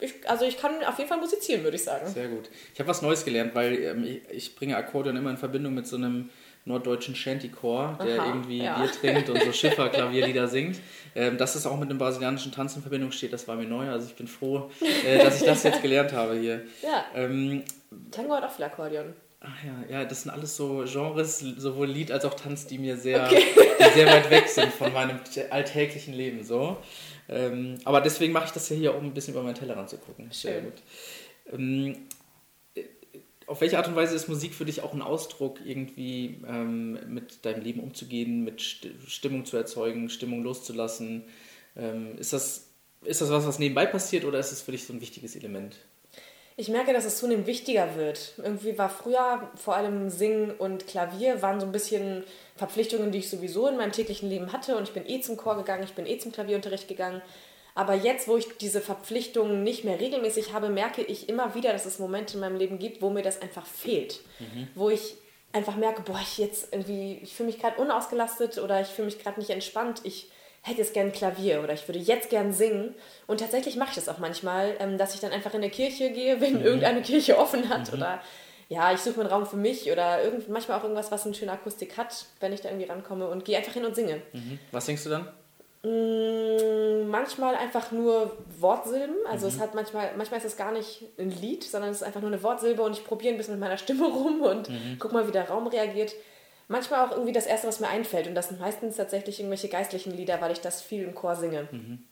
[0.00, 2.06] ich, also ich kann auf jeden Fall musizieren, würde ich sagen.
[2.08, 2.48] Sehr gut.
[2.72, 5.86] Ich habe was Neues gelernt, weil ähm, ich, ich, bringe Akkordeon immer in Verbindung mit
[5.86, 6.30] so einem
[6.64, 8.78] norddeutschen Shantycore, der Aha, irgendwie ja.
[8.78, 10.80] Bier trinkt und so Schifferklavierlieder singt.
[11.14, 13.88] Ähm, dass es auch mit dem brasilianischen Tanz in Verbindung steht, das war mir neu.
[13.90, 14.70] Also ich bin froh,
[15.06, 16.64] äh, dass ich das jetzt gelernt habe hier.
[16.82, 17.04] Ja.
[17.14, 17.64] Ähm,
[18.10, 19.14] Tango hat auch viel Akkordeon.
[19.42, 22.98] Ach ja, ja, das sind alles so Genres, sowohl Lied als auch Tanz, die mir
[22.98, 23.42] sehr, okay.
[23.78, 26.44] die sehr weit weg sind von meinem alltäglichen Leben.
[26.44, 26.76] So.
[27.26, 29.96] Ähm, aber deswegen mache ich das ja hier, um ein bisschen über meinen Tellerrand zu
[29.96, 30.28] gucken.
[30.30, 30.74] Sehr gut.
[31.52, 31.96] Ähm,
[33.46, 37.44] auf welche Art und Weise ist Musik für dich auch ein Ausdruck, irgendwie ähm, mit
[37.44, 41.24] deinem Leben umzugehen, mit Stimmung zu erzeugen, Stimmung loszulassen?
[41.76, 42.68] Ähm, ist, das,
[43.02, 45.76] ist das was, was nebenbei passiert oder ist es für dich so ein wichtiges Element?
[46.60, 48.34] Ich merke, dass es zunehmend wichtiger wird.
[48.36, 52.22] Irgendwie war früher vor allem Singen und Klavier waren so ein bisschen
[52.54, 54.76] Verpflichtungen, die ich sowieso in meinem täglichen Leben hatte.
[54.76, 57.22] Und ich bin eh zum Chor gegangen, ich bin eh zum Klavierunterricht gegangen.
[57.74, 61.86] Aber jetzt, wo ich diese Verpflichtungen nicht mehr regelmäßig habe, merke ich immer wieder, dass
[61.86, 64.20] es Momente in meinem Leben gibt, wo mir das einfach fehlt.
[64.38, 64.68] Mhm.
[64.74, 65.16] Wo ich
[65.54, 69.18] einfach merke, boah, ich jetzt irgendwie, ich fühle mich gerade unausgelastet oder ich fühle mich
[69.18, 70.02] gerade nicht entspannt.
[70.04, 70.30] Ich
[70.62, 72.94] hätte jetzt gern Klavier oder ich würde jetzt gern singen.
[73.26, 76.10] Und tatsächlich mache ich das auch manchmal, ähm, dass ich dann einfach in eine Kirche
[76.10, 76.64] gehe, wenn mhm.
[76.64, 77.98] irgendeine Kirche offen hat mhm.
[77.98, 78.20] oder
[78.68, 81.34] ja, ich suche mir einen Raum für mich oder irgend, manchmal auch irgendwas, was eine
[81.34, 84.22] schöne Akustik hat, wenn ich da irgendwie rankomme und gehe einfach hin und singe.
[84.32, 84.60] Mhm.
[84.70, 85.28] Was singst du dann?
[85.82, 89.16] Mm, manchmal einfach nur Wortsilben.
[89.28, 89.54] Also mhm.
[89.54, 92.30] es hat manchmal, manchmal ist es gar nicht ein Lied, sondern es ist einfach nur
[92.30, 94.96] eine Wortsilbe und ich probiere ein bisschen mit meiner Stimme rum und mhm.
[95.00, 96.14] guck mal, wie der Raum reagiert.
[96.70, 98.28] Manchmal auch irgendwie das Erste, was mir einfällt.
[98.28, 101.66] Und das sind meistens tatsächlich irgendwelche geistlichen Lieder, weil ich das viel im Chor singe.
[101.72, 102.04] Mhm.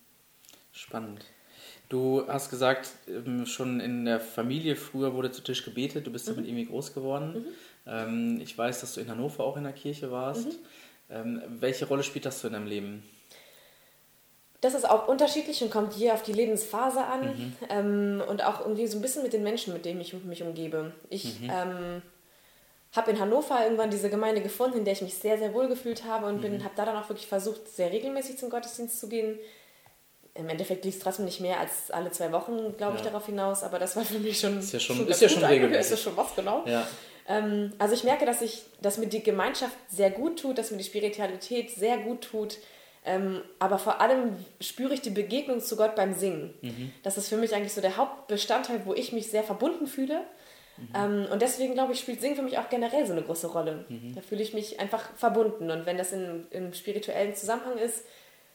[0.72, 1.24] Spannend.
[1.88, 6.26] Du hast gesagt, ähm, schon in der Familie früher wurde zu Tisch gebetet, du bist
[6.26, 6.32] mhm.
[6.32, 7.34] damit irgendwie groß geworden.
[7.34, 7.46] Mhm.
[7.86, 10.46] Ähm, ich weiß, dass du in Hannover auch in der Kirche warst.
[10.46, 10.56] Mhm.
[11.10, 13.04] Ähm, welche Rolle spielt das so in deinem Leben?
[14.60, 18.22] Das ist auch unterschiedlich und kommt je auf die Lebensphase an mhm.
[18.28, 20.90] und auch irgendwie so ein bisschen mit den Menschen, mit denen ich mich umgebe.
[21.10, 21.48] Ich mhm.
[21.48, 22.02] ähm,
[22.92, 26.04] habe in Hannover irgendwann diese Gemeinde gefunden, in der ich mich sehr, sehr wohl gefühlt
[26.04, 26.64] habe und mhm.
[26.64, 29.38] habe da dann auch wirklich versucht, sehr regelmäßig zum Gottesdienst zu gehen.
[30.34, 33.64] Im Endeffekt lief es trotzdem nicht mehr als alle zwei Wochen, glaube ich, darauf hinaus,
[33.64, 34.58] aber das war für mich schon.
[34.58, 35.80] Ist ja schon, schon ist ja schon regelmäßig.
[35.80, 36.64] Ist ja schon was, genau.
[36.64, 36.86] Ja.
[37.26, 40.78] Ähm, also ich merke, dass, ich, dass mir die Gemeinschaft sehr gut tut, dass mir
[40.78, 42.58] die Spiritualität sehr gut tut
[43.08, 46.52] ähm, aber vor allem spüre ich die Begegnung zu Gott beim Singen.
[46.60, 46.92] Mhm.
[47.02, 50.20] Das ist für mich eigentlich so der Hauptbestandteil, wo ich mich sehr verbunden fühle.
[50.78, 50.88] Mhm.
[50.94, 53.84] Ähm, und deswegen glaube ich, spielt Singen für mich auch generell so eine große Rolle.
[53.88, 54.14] Mhm.
[54.14, 55.70] Da fühle ich mich einfach verbunden.
[55.70, 58.04] Und wenn das in, im spirituellen Zusammenhang ist,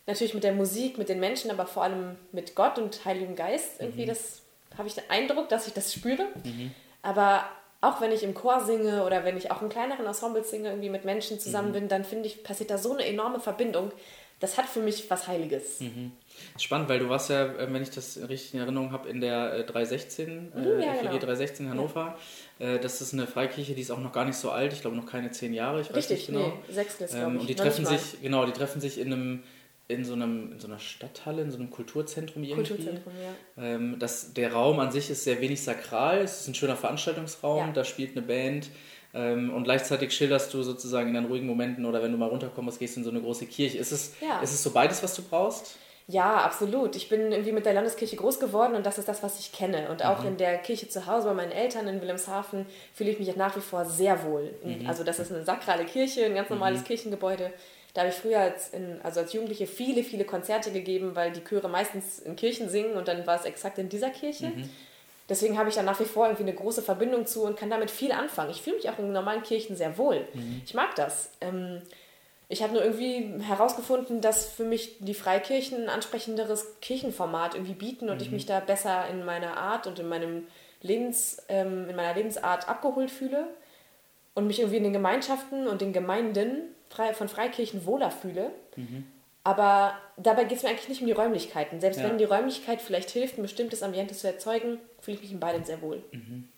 [0.07, 3.79] natürlich mit der Musik, mit den Menschen, aber vor allem mit Gott und Heiligem Geist,
[3.79, 4.09] irgendwie, mhm.
[4.09, 4.41] das
[4.77, 6.27] habe ich den Eindruck, dass ich das spüre.
[6.43, 6.71] Mhm.
[7.01, 7.45] Aber
[7.81, 10.89] auch wenn ich im Chor singe oder wenn ich auch in kleineren Ensembles singe, irgendwie
[10.89, 11.73] mit Menschen zusammen mhm.
[11.73, 13.91] bin, dann finde ich, passiert da so eine enorme Verbindung,
[14.39, 15.81] das hat für mich was Heiliges.
[15.81, 16.11] Mhm.
[16.59, 19.63] Spannend, weil du warst ja, äh, wenn ich das richtig in Erinnerung habe, in der
[19.63, 21.17] 316, äh, mhm, ja, FEG genau.
[21.19, 22.17] 316 Hannover.
[22.59, 22.65] Ja.
[22.67, 24.95] Äh, das ist eine Freikirche, die ist auch noch gar nicht so alt, ich glaube
[24.95, 26.53] noch keine zehn Jahre, ich weiß richtig, nicht genau.
[26.67, 29.43] Nee, sechs ist, ähm, Und die treffen sich, genau, die treffen sich in einem
[29.89, 32.63] in so, einem, in so einer Stadthalle, in so einem Kulturzentrum irgendwie.
[32.63, 33.63] Kulturzentrum, ja.
[33.63, 37.67] Ähm, das, der Raum an sich ist sehr wenig sakral, es ist ein schöner Veranstaltungsraum,
[37.67, 37.71] ja.
[37.73, 38.69] da spielt eine Band,
[39.13, 42.79] ähm, und gleichzeitig schilderst du sozusagen in deinen ruhigen Momenten oder wenn du mal runterkommst,
[42.79, 43.77] gehst du in so eine große Kirche.
[43.77, 44.39] Ist es, ja.
[44.39, 45.77] ist es so beides, was du brauchst?
[46.07, 46.95] Ja, absolut.
[46.95, 49.89] Ich bin irgendwie mit der Landeskirche groß geworden und das ist das, was ich kenne.
[49.89, 50.29] Und auch mhm.
[50.29, 53.61] in der Kirche zu Hause bei meinen Eltern in Wilhelmshaven fühle ich mich nach wie
[53.61, 54.53] vor sehr wohl.
[54.63, 54.87] Mhm.
[54.87, 56.85] Also das ist eine sakrale Kirche, ein ganz normales mhm.
[56.85, 57.53] Kirchengebäude.
[57.93, 61.43] Da habe ich früher als, in, also als Jugendliche viele, viele Konzerte gegeben, weil die
[61.43, 64.47] Chöre meistens in Kirchen singen und dann war es exakt in dieser Kirche.
[64.47, 64.69] Mhm.
[65.29, 67.89] Deswegen habe ich da nach wie vor irgendwie eine große Verbindung zu und kann damit
[67.89, 68.49] viel anfangen.
[68.49, 70.27] Ich fühle mich auch in normalen Kirchen sehr wohl.
[70.33, 70.61] Mhm.
[70.65, 71.29] Ich mag das.
[71.39, 71.81] Ähm,
[72.53, 78.09] ich habe nur irgendwie herausgefunden, dass für mich die Freikirchen ein ansprechenderes Kirchenformat irgendwie bieten
[78.09, 78.21] und mhm.
[78.21, 80.47] ich mich da besser in meiner Art und in meinem
[80.81, 83.47] Lebens, ähm, in meiner Lebensart abgeholt fühle
[84.35, 86.61] und mich irgendwie in den Gemeinschaften und den Gemeinden
[87.13, 88.51] von Freikirchen wohler fühle.
[88.75, 89.05] Mhm.
[89.43, 91.81] Aber dabei geht es mir eigentlich nicht um die Räumlichkeiten.
[91.81, 92.07] Selbst ja.
[92.07, 95.65] wenn die Räumlichkeit vielleicht hilft, ein bestimmtes Ambiente zu erzeugen, fühle ich mich in beiden
[95.65, 96.03] sehr wohl.
[96.11, 96.49] Mhm.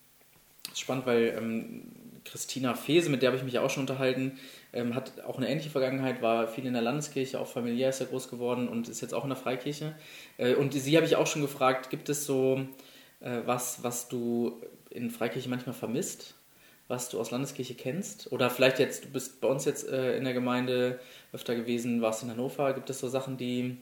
[0.63, 1.91] Das ist spannend, weil ähm,
[2.25, 4.37] Christina Fese, mit der habe ich mich auch schon unterhalten,
[4.75, 8.07] ähm, hat auch eine ähnliche Vergangenheit, war viel in der Landeskirche, auch familiär ist er
[8.07, 9.95] groß geworden und ist jetzt auch in der Freikirche.
[10.37, 12.65] Äh, und sie habe ich auch schon gefragt, gibt es so
[13.21, 16.35] äh, was, was du in Freikirche manchmal vermisst?
[16.87, 18.31] was du aus Landeskirche kennst?
[18.31, 20.99] Oder vielleicht jetzt, du bist bei uns jetzt äh, in der Gemeinde
[21.33, 22.73] öfter gewesen, warst in Hannover.
[22.73, 23.77] Gibt es so Sachen, die,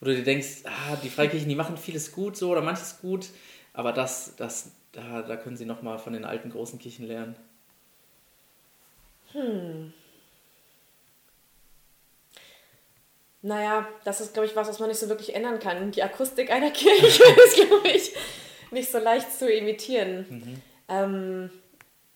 [0.00, 3.30] wo du dir denkst, ah, die Freikirchen, die machen vieles gut so oder manches gut,
[3.72, 7.36] aber das, das, da, da können sie nochmal von den alten großen Kirchen lernen?
[9.32, 9.92] Hm.
[13.46, 15.90] Naja, das ist, glaube ich, was, was man nicht so wirklich ändern kann.
[15.92, 18.12] Die Akustik einer Kirche ist, glaube ich,
[18.70, 20.26] nicht so leicht zu imitieren.
[20.28, 20.62] Mhm.
[20.88, 21.50] Ähm,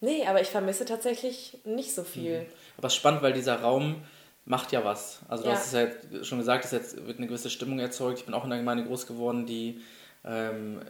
[0.00, 2.40] Nee, aber ich vermisse tatsächlich nicht so viel.
[2.40, 2.46] Mhm.
[2.78, 4.02] Aber es ist spannend, weil dieser Raum
[4.46, 5.20] macht ja was.
[5.28, 5.56] Also du ja.
[5.56, 8.20] hast es ja schon gesagt, es jetzt wird eine gewisse Stimmung erzeugt.
[8.20, 9.82] Ich bin auch in der Gemeinde groß geworden, die,
[10.24, 10.80] ähm,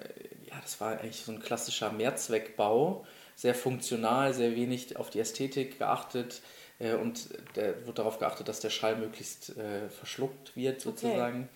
[0.48, 3.05] ja, das war eigentlich so ein klassischer Mehrzweckbau.
[3.35, 6.40] Sehr funktional, sehr wenig auf die Ästhetik geachtet.
[6.80, 11.48] Äh, und der wird darauf geachtet, dass der Schall möglichst äh, verschluckt wird, sozusagen.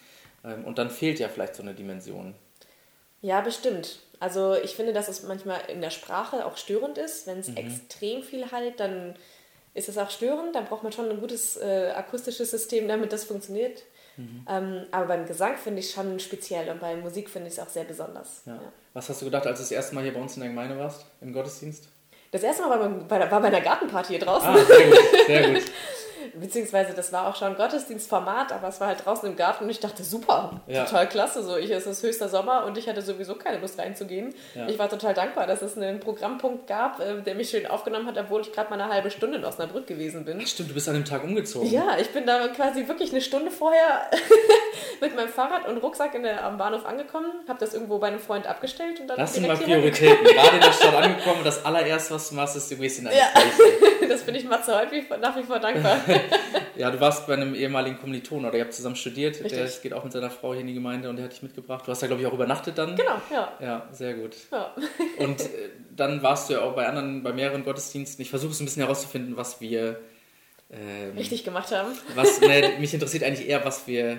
[0.43, 0.55] Okay.
[0.55, 2.35] Ähm, und dann fehlt ja vielleicht so eine Dimension.
[3.23, 4.01] Ja, bestimmt.
[4.21, 7.27] Also ich finde, dass es manchmal in der Sprache auch störend ist.
[7.27, 7.57] Wenn es mhm.
[7.57, 9.15] extrem viel halt, dann
[9.73, 10.55] ist es auch störend.
[10.55, 13.83] Dann braucht man schon ein gutes äh, akustisches System, damit das funktioniert.
[14.17, 14.47] Mhm.
[14.49, 17.69] Ähm, aber beim Gesang finde ich schon speziell und bei Musik finde ich es auch
[17.69, 18.43] sehr besonders.
[18.47, 18.55] Ja.
[18.55, 18.73] Ja.
[18.93, 20.79] Was hast du gedacht, als du das erste Mal hier bei uns in der Gemeinde
[20.79, 21.89] warst, im Gottesdienst?
[22.35, 24.49] Das erste Mal war bei, war bei einer Gartenparty hier draußen.
[24.49, 25.63] Ah, sehr gut, sehr gut.
[26.35, 29.81] beziehungsweise das war auch schon Gottesdienstformat, aber es war halt draußen im Garten und ich
[29.81, 30.85] dachte, super, ja.
[30.85, 31.43] total klasse.
[31.43, 34.35] So, ich, es ist höchster Sommer und ich hatte sowieso keine Lust reinzugehen.
[34.55, 34.69] Ja.
[34.69, 38.19] Ich war total dankbar, dass es einen Programmpunkt gab, äh, der mich schön aufgenommen hat,
[38.19, 40.45] obwohl ich gerade mal eine halbe Stunde in Osnabrück gewesen bin.
[40.47, 41.71] Stimmt, du bist an dem Tag umgezogen.
[41.71, 44.11] Ja, ich bin da quasi wirklich eine Stunde vorher
[45.01, 48.21] mit meinem Fahrrad und Rucksack in der, am Bahnhof angekommen, habe das irgendwo bei einem
[48.21, 49.19] Freund abgestellt und dann.
[49.19, 50.25] Das sind mal Prioritäten.
[50.25, 53.07] Gerade in der Stadt angekommen und das allererste, was du machst, ist, du gehst in
[53.07, 53.27] eine ja.
[53.35, 53.94] Kirche.
[54.15, 55.99] Das bin ich Matze häufig nach wie vor dankbar.
[56.77, 59.43] ja, du warst bei einem ehemaligen Kommiliton oder ihr habt zusammen studiert.
[59.43, 59.53] Richtig.
[59.53, 61.87] Der geht auch mit seiner Frau hier in die Gemeinde und der hat dich mitgebracht.
[61.87, 62.97] Du hast da, glaube ich, auch übernachtet dann.
[62.97, 63.53] Genau, ja.
[63.61, 64.37] Ja, sehr gut.
[64.51, 64.75] Ja.
[65.19, 68.23] und äh, dann warst du ja auch bei anderen, bei mehreren Gottesdiensten.
[68.23, 70.01] Ich versuche es ein bisschen herauszufinden, was wir.
[70.71, 71.93] Ähm, Richtig gemacht haben.
[72.15, 74.19] Was, ne, mich interessiert eigentlich eher, was wir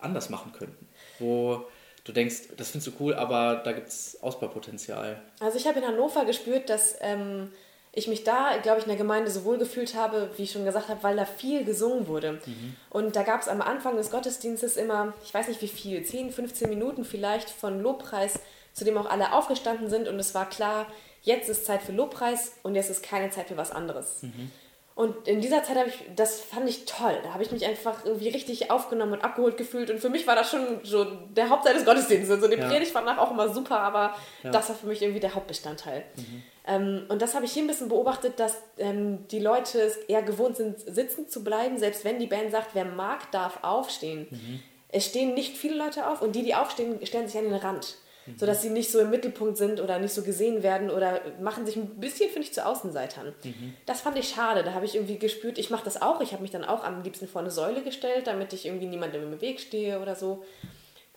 [0.00, 0.88] anders machen könnten.
[1.18, 1.66] Wo
[2.04, 5.20] du denkst, das findest du cool, aber da gibt es Ausbaupotenzial.
[5.38, 7.52] Also ich habe in Hannover gespürt, dass ähm,
[7.92, 10.64] ich mich da, glaube ich, in der Gemeinde so wohl gefühlt habe, wie ich schon
[10.64, 12.40] gesagt habe, weil da viel gesungen wurde.
[12.44, 12.76] Mhm.
[12.88, 16.30] Und da gab es am Anfang des Gottesdienstes immer, ich weiß nicht wie viel, 10,
[16.30, 18.38] 15 Minuten vielleicht von Lobpreis,
[18.72, 20.86] zu dem auch alle aufgestanden sind und es war klar,
[21.22, 24.22] jetzt ist Zeit für Lobpreis und jetzt ist keine Zeit für was anderes.
[24.22, 24.52] Mhm.
[24.94, 27.18] Und in dieser Zeit habe ich, das fand ich toll.
[27.22, 29.90] Da habe ich mich einfach irgendwie richtig aufgenommen und abgeholt gefühlt.
[29.90, 32.30] Und für mich war das schon so der Hauptteil des Gottesdienstes.
[32.30, 32.68] Also die ja.
[32.68, 34.50] Predigt war nachher auch immer super, aber ja.
[34.50, 36.04] das war für mich irgendwie der Hauptbestandteil.
[36.16, 36.42] Mhm.
[36.70, 40.22] Ähm, und das habe ich hier ein bisschen beobachtet, dass ähm, die Leute es eher
[40.22, 44.28] gewohnt sind, sitzen zu bleiben, selbst wenn die Band sagt, wer mag, darf aufstehen.
[44.30, 44.60] Mhm.
[44.88, 47.96] Es stehen nicht viele Leute auf und die, die aufstehen, stellen sich an den Rand
[48.26, 48.38] mhm.
[48.38, 51.76] sodass sie nicht so im Mittelpunkt sind oder nicht so gesehen werden oder machen sich
[51.76, 53.34] ein bisschen, finde ich, zu Außenseitern.
[53.42, 53.74] Mhm.
[53.86, 54.62] Das fand ich schade.
[54.62, 56.20] Da habe ich irgendwie gespürt, ich mache das auch.
[56.20, 59.32] Ich habe mich dann auch am liebsten vor eine Säule gestellt, damit ich irgendwie niemandem
[59.32, 60.44] im Weg stehe oder so.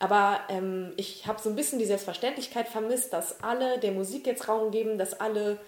[0.03, 4.49] Aber ähm, ich habe so ein bisschen die Selbstverständlichkeit vermisst, dass alle der Musik jetzt
[4.49, 5.61] Raum geben, dass alle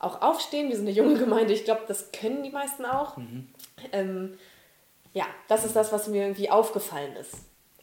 [0.00, 0.70] auch aufstehen.
[0.70, 3.16] Wir sind eine junge Gemeinde, ich glaube, das können die meisten auch.
[3.16, 3.46] Mhm.
[3.92, 4.38] Ähm,
[5.12, 7.34] ja, das ist das, was mir irgendwie aufgefallen ist.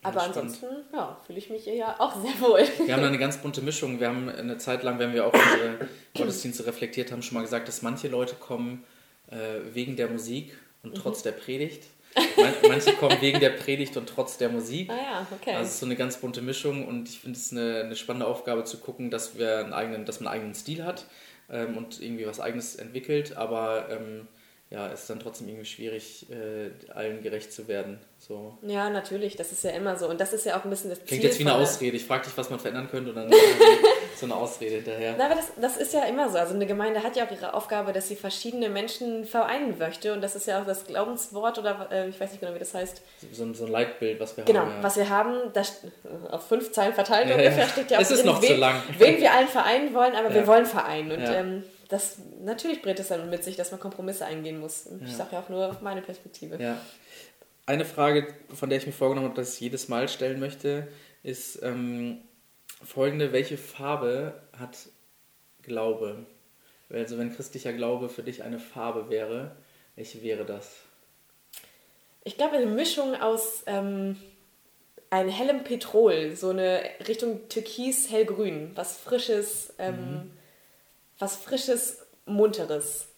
[0.02, 2.68] Aber ansonsten, ja, fühle ich mich ja auch sehr wohl.
[2.84, 3.98] Wir haben da eine ganz bunte Mischung.
[3.98, 7.66] Wir haben eine Zeit lang, wenn wir auch unsere Gottesdienste reflektiert haben, schon mal gesagt,
[7.66, 8.84] dass manche Leute kommen
[9.30, 10.96] äh, wegen der Musik und mhm.
[10.96, 11.84] trotz der Predigt.
[12.68, 14.90] Manche kommen wegen der Predigt und trotz der Musik.
[14.90, 15.50] Ah ja, okay.
[15.50, 18.26] Also es ist so eine ganz bunte Mischung und ich finde es eine, eine spannende
[18.26, 21.06] Aufgabe zu gucken, dass, wir einen eigenen, dass man einen eigenen Stil hat
[21.50, 24.28] ähm, und irgendwie was Eigenes entwickelt, aber ähm,
[24.74, 28.00] ja, ist dann trotzdem irgendwie schwierig, äh, allen gerecht zu werden.
[28.18, 28.58] So.
[28.62, 30.08] Ja, natürlich, das ist ja immer so.
[30.08, 31.96] Und das ist ja auch ein bisschen das Klingt Ziel jetzt wie eine Ausrede.
[31.96, 33.30] Ich frage dich, was man verändern könnte und dann
[34.16, 35.14] so eine Ausrede hinterher.
[35.16, 36.38] Na, aber das, das ist ja immer so.
[36.38, 40.12] Also eine Gemeinde hat ja auch ihre Aufgabe, dass sie verschiedene Menschen vereinen möchte.
[40.12, 42.74] Und das ist ja auch das Glaubenswort oder äh, ich weiß nicht genau, wie das
[42.74, 43.00] heißt.
[43.32, 44.68] So, so ein Leitbild, was wir genau, haben.
[44.68, 44.82] Genau, ja.
[44.82, 45.82] was wir haben, das,
[46.32, 48.56] auf fünf Zeilen verteilt ja, ungefähr steht ja auch es ist drin, noch wen, zu
[48.56, 48.82] lang.
[48.98, 51.12] wen wir allen vereinen wollen, aber wir wollen vereinen.
[51.12, 54.86] Und ähm, das natürlich bringt es dann mit sich, dass man Kompromisse eingehen muss.
[55.04, 55.16] Ich ja.
[55.16, 56.60] sage ja auch nur meine Perspektive.
[56.60, 56.80] Ja.
[57.66, 60.88] Eine Frage, von der ich mir vorgenommen habe, dass ich jedes Mal stellen möchte,
[61.22, 62.18] ist ähm,
[62.84, 64.76] folgende: Welche Farbe hat
[65.62, 66.26] Glaube?
[66.90, 69.52] Also, wenn christlicher Glaube für dich eine Farbe wäre,
[69.94, 70.76] welche wäre das?
[72.24, 74.16] Ich glaube, eine Mischung aus ähm,
[75.10, 79.72] einem hellem Petrol, so eine Richtung Türkis-hellgrün, was Frisches.
[79.78, 80.30] Ähm, mhm
[81.18, 83.08] was Frisches, Munteres.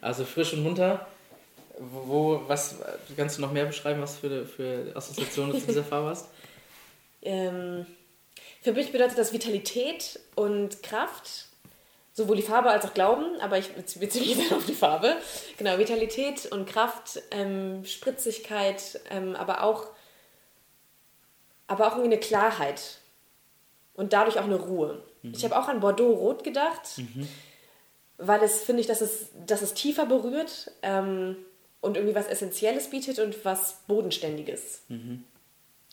[0.00, 1.06] Also frisch und munter.
[1.78, 2.76] Wo, was
[3.16, 6.28] kannst du noch mehr beschreiben, was für, für Assoziationen du zu dieser Farbe hast?
[7.22, 7.84] Ähm,
[8.62, 11.48] für mich bedeutet das Vitalität und Kraft,
[12.14, 15.18] sowohl die Farbe als auch Glauben, aber ich beziehe mich dann auf die Farbe.
[15.58, 19.88] Genau, Vitalität und Kraft, ähm, Spritzigkeit, ähm, aber auch
[21.66, 23.00] aber auch irgendwie eine Klarheit
[23.92, 25.04] und dadurch auch eine Ruhe.
[25.22, 25.32] Mhm.
[25.34, 27.28] Ich habe auch an Bordeaux Rot gedacht, mhm.
[28.18, 31.36] weil es, finde ich, dass es, dass es tiefer berührt ähm,
[31.80, 34.82] und irgendwie was Essentielles bietet und was Bodenständiges.
[34.88, 35.24] Mhm.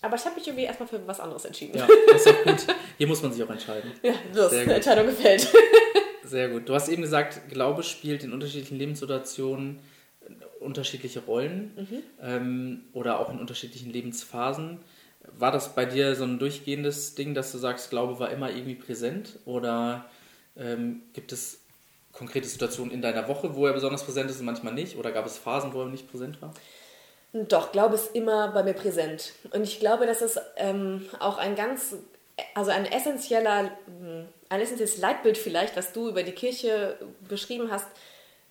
[0.01, 1.77] Aber ich habe mich irgendwie erstmal für was anderes entschieden.
[1.77, 2.75] Ja, das ist auch gut.
[2.97, 3.91] Hier muss man sich auch entscheiden.
[4.03, 5.47] Ja, los, die Entscheidung gefällt.
[6.23, 6.69] Sehr gut.
[6.69, 9.79] Du hast eben gesagt, Glaube spielt in unterschiedlichen Lebenssituationen
[10.59, 12.03] unterschiedliche Rollen mhm.
[12.21, 14.79] ähm, oder auch in unterschiedlichen Lebensphasen.
[15.37, 18.75] War das bei dir so ein durchgehendes Ding, dass du sagst, Glaube war immer irgendwie
[18.75, 19.39] präsent?
[19.45, 20.05] Oder
[20.57, 21.59] ähm, gibt es
[22.11, 24.97] konkrete Situationen in deiner Woche, wo er besonders präsent ist und manchmal nicht?
[24.97, 26.53] Oder gab es Phasen, wo er nicht präsent war?
[27.33, 29.33] Doch, Glaube ist immer bei mir präsent.
[29.51, 31.95] Und ich glaube, dass es ähm, auch ein ganz,
[32.55, 37.87] also ein essentieller, hm, ein essentielles Leitbild vielleicht, was du über die Kirche beschrieben hast,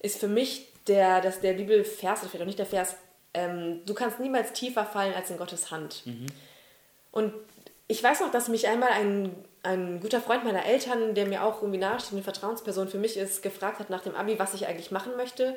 [0.00, 2.96] ist für mich der, dass der Bibelvers, oder vielleicht auch nicht der Vers,
[3.34, 6.02] ähm, du kannst niemals tiefer fallen als in Gottes Hand.
[6.04, 6.26] Mhm.
[7.16, 7.32] Und
[7.88, 11.62] ich weiß noch, dass mich einmal ein, ein guter Freund meiner Eltern, der mir auch
[11.62, 14.90] irgendwie nahesteht, eine Vertrauensperson für mich ist, gefragt hat nach dem Abi, was ich eigentlich
[14.90, 15.56] machen möchte.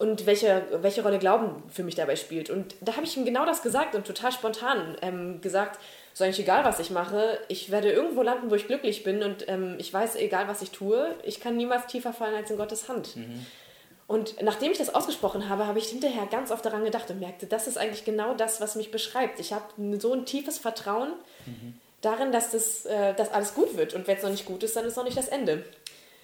[0.00, 2.48] und welche, welche Rolle Glauben für mich dabei spielt.
[2.48, 5.78] Und da habe ich ihm genau das gesagt und total spontan ähm, gesagt,
[6.14, 9.46] so eigentlich egal, was ich mache, ich werde irgendwo landen, wo ich glücklich bin und
[9.48, 12.88] ähm, ich weiß, egal was ich tue, ich kann niemals tiefer fallen als in Gottes
[12.88, 13.14] Hand.
[13.14, 13.44] Mhm.
[14.10, 17.46] Und nachdem ich das ausgesprochen habe, habe ich hinterher ganz oft daran gedacht und merkte,
[17.46, 19.38] das ist eigentlich genau das, was mich beschreibt.
[19.38, 19.66] Ich habe
[20.00, 21.12] so ein tiefes Vertrauen
[21.46, 21.74] mhm.
[22.00, 23.94] darin, dass das äh, dass alles gut wird.
[23.94, 25.64] Und wenn es noch nicht gut ist, dann ist noch nicht das Ende.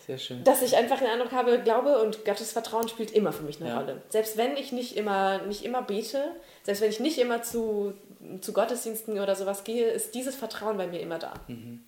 [0.04, 0.42] Sehr schön.
[0.42, 3.70] Dass ich einfach den Eindruck habe, Glaube und Gottes Vertrauen spielt immer für mich eine
[3.70, 3.78] ja.
[3.78, 4.02] Rolle.
[4.08, 6.32] Selbst wenn ich nicht immer, nicht immer bete,
[6.64, 7.94] selbst wenn ich nicht immer zu,
[8.40, 11.34] zu Gottesdiensten oder sowas gehe, ist dieses Vertrauen bei mir immer da.
[11.46, 11.84] Mhm.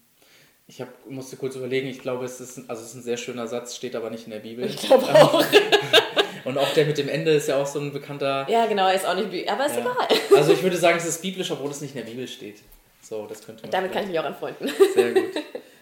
[0.70, 3.46] Ich hab, musste kurz überlegen, ich glaube, es ist, also es ist ein sehr schöner
[3.46, 4.66] Satz, steht aber nicht in der Bibel.
[4.66, 5.42] Ich glaube auch.
[6.44, 8.46] Und auch der mit dem Ende ist ja auch so ein bekannter.
[8.50, 9.80] Ja, genau, ist auch nicht, aber ist ja.
[9.80, 10.36] egal.
[10.36, 12.58] Also ich würde sagen, es ist biblisch, obwohl es nicht in der Bibel steht.
[13.00, 14.70] So, das könnte man Damit kann ich mich auch anfreunden.
[14.94, 15.30] Sehr gut.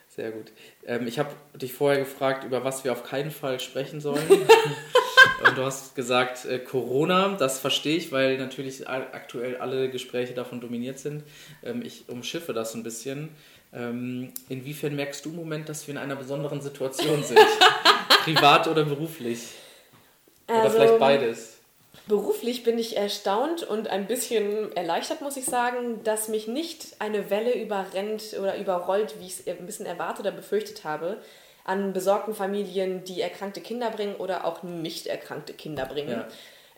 [0.08, 0.52] Sehr gut.
[0.86, 4.26] Ähm, ich habe dich vorher gefragt, über was wir auf keinen Fall sprechen sollen.
[5.46, 10.60] Und du hast gesagt, äh, Corona, das verstehe ich, weil natürlich aktuell alle Gespräche davon
[10.60, 11.24] dominiert sind.
[11.62, 13.28] Ähm, ich umschiffe das ein bisschen.
[13.76, 17.38] Ähm, inwiefern merkst du im Moment, dass wir in einer besonderen Situation sind?
[18.24, 19.50] Privat oder beruflich?
[20.48, 21.58] Oder also, vielleicht beides?
[22.06, 27.28] Beruflich bin ich erstaunt und ein bisschen erleichtert, muss ich sagen, dass mich nicht eine
[27.30, 31.18] Welle überrennt oder überrollt, wie ich es ein bisschen erwartet oder befürchtet habe,
[31.64, 36.10] an besorgten Familien, die erkrankte Kinder bringen oder auch nicht erkrankte Kinder bringen.
[36.10, 36.28] Ja.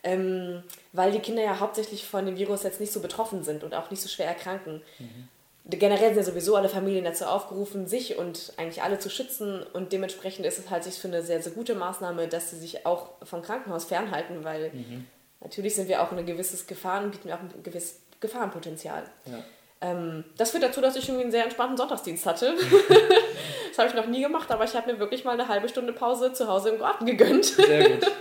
[0.03, 3.75] Ähm, weil die Kinder ja hauptsächlich von dem Virus jetzt nicht so betroffen sind und
[3.75, 4.81] auch nicht so schwer erkranken.
[4.97, 5.29] Mhm
[5.77, 9.63] generell sind ja sowieso alle Familien dazu aufgerufen, sich und eigentlich alle zu schützen.
[9.73, 12.85] Und dementsprechend ist es halt sich für eine sehr, sehr gute Maßnahme, dass sie sich
[12.85, 15.05] auch vom Krankenhaus fernhalten, weil mhm.
[15.41, 19.03] natürlich sind wir auch ein gewisses Gefahren, bieten wir auch ein gewisses Gefahrenpotenzial.
[19.25, 19.43] Ja.
[19.81, 22.55] Ähm, das führt dazu, dass ich irgendwie einen sehr entspannten Sonntagsdienst hatte.
[23.69, 25.93] das habe ich noch nie gemacht, aber ich habe mir wirklich mal eine halbe Stunde
[25.93, 27.45] Pause zu Hause im Garten gegönnt.
[27.45, 28.11] Sehr gut.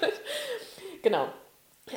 [1.03, 1.29] genau.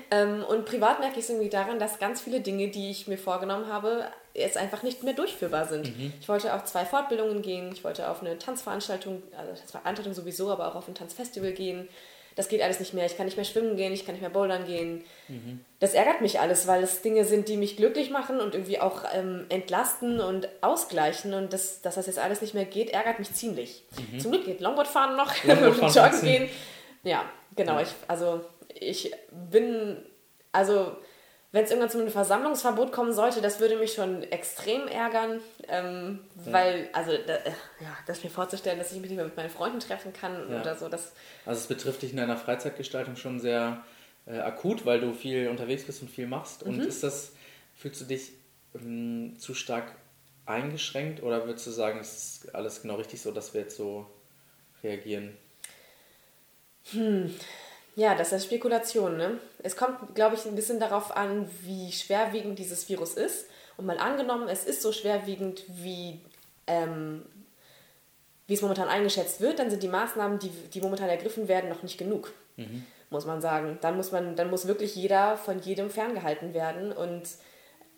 [0.09, 3.17] Ähm, und privat merke ich es irgendwie daran, dass ganz viele Dinge, die ich mir
[3.17, 5.97] vorgenommen habe, jetzt einfach nicht mehr durchführbar sind.
[5.97, 6.13] Mhm.
[6.19, 10.67] Ich wollte auf zwei Fortbildungen gehen, ich wollte auf eine Tanzveranstaltung, also Tanzveranstaltung sowieso, aber
[10.67, 11.87] auch auf ein Tanzfestival gehen.
[12.35, 13.05] Das geht alles nicht mehr.
[13.05, 15.03] Ich kann nicht mehr schwimmen gehen, ich kann nicht mehr bouldern gehen.
[15.27, 15.65] Mhm.
[15.79, 19.03] Das ärgert mich alles, weil es Dinge sind, die mich glücklich machen und irgendwie auch
[19.13, 21.33] ähm, entlasten und ausgleichen.
[21.33, 23.83] Und das, dass das jetzt alles nicht mehr geht, ärgert mich ziemlich.
[24.11, 24.19] Mhm.
[24.19, 26.49] Zum Glück geht Longboard fahren noch, Longboard Joggen gehen.
[27.03, 27.75] Ja, genau.
[27.75, 27.81] Ja.
[27.81, 28.41] Ich, also
[28.73, 29.11] ich
[29.49, 29.97] bin,
[30.53, 30.95] also
[31.51, 36.19] wenn es irgendwann zu einem Versammlungsverbot kommen sollte, das würde mich schon extrem ärgern, ähm,
[36.45, 36.53] ja.
[36.53, 39.49] weil, also, da, äh, ja, das mir vorzustellen, dass ich mich nicht mehr mit meinen
[39.49, 40.61] Freunden treffen kann ja.
[40.61, 40.87] oder so.
[40.87, 41.11] Das
[41.45, 43.83] also, es betrifft dich in deiner Freizeitgestaltung schon sehr
[44.25, 46.65] äh, akut, weil du viel unterwegs bist und viel machst.
[46.65, 46.73] Mhm.
[46.73, 47.33] Und ist das,
[47.75, 48.31] fühlst du dich
[48.75, 49.95] ähm, zu stark
[50.45, 54.05] eingeschränkt oder würdest du sagen, es ist alles genau richtig so, dass wir jetzt so
[54.83, 55.37] reagieren?
[56.91, 57.33] Hm.
[58.01, 59.15] Ja, das ist Spekulation.
[59.15, 59.37] Ne?
[59.61, 63.45] Es kommt, glaube ich, ein bisschen darauf an, wie schwerwiegend dieses Virus ist.
[63.77, 66.19] Und mal angenommen, es ist so schwerwiegend, wie,
[66.65, 67.21] ähm,
[68.47, 71.83] wie es momentan eingeschätzt wird, dann sind die Maßnahmen, die, die momentan ergriffen werden, noch
[71.83, 72.87] nicht genug, mhm.
[73.11, 73.77] muss man sagen.
[73.81, 76.91] Dann muss, man, dann muss wirklich jeder von jedem ferngehalten werden.
[76.91, 77.29] Und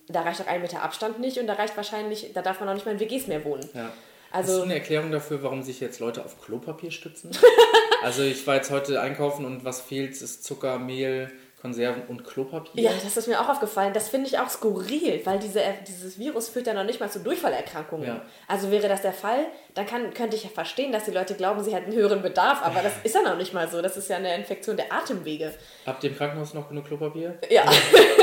[0.09, 2.73] da reicht auch ein Meter Abstand nicht und da reicht wahrscheinlich, da darf man auch
[2.73, 3.69] nicht mehr in WGs mehr wohnen.
[3.73, 3.93] Ja.
[4.33, 7.29] Also, Hast du eine Erklärung dafür, warum sich jetzt Leute auf Klopapier stützen?
[8.03, 12.81] also ich war jetzt heute einkaufen und was fehlt, ist Zucker, Mehl, Konserven und Klopapier.
[12.81, 13.93] Ja, das ist mir auch aufgefallen.
[13.93, 17.19] Das finde ich auch skurril, weil diese, dieses Virus führt ja noch nicht mal zu
[17.19, 18.07] Durchfallerkrankungen.
[18.07, 18.21] Ja.
[18.47, 21.63] Also wäre das der Fall, dann kann, könnte ich ja verstehen, dass die Leute glauben,
[21.63, 23.83] sie hätten höheren Bedarf, aber das ist ja noch nicht mal so.
[23.83, 25.53] Das ist ja eine Infektion der Atemwege.
[25.85, 27.37] Habt ihr im Krankenhaus noch genug Klopapier?
[27.51, 27.65] Ja.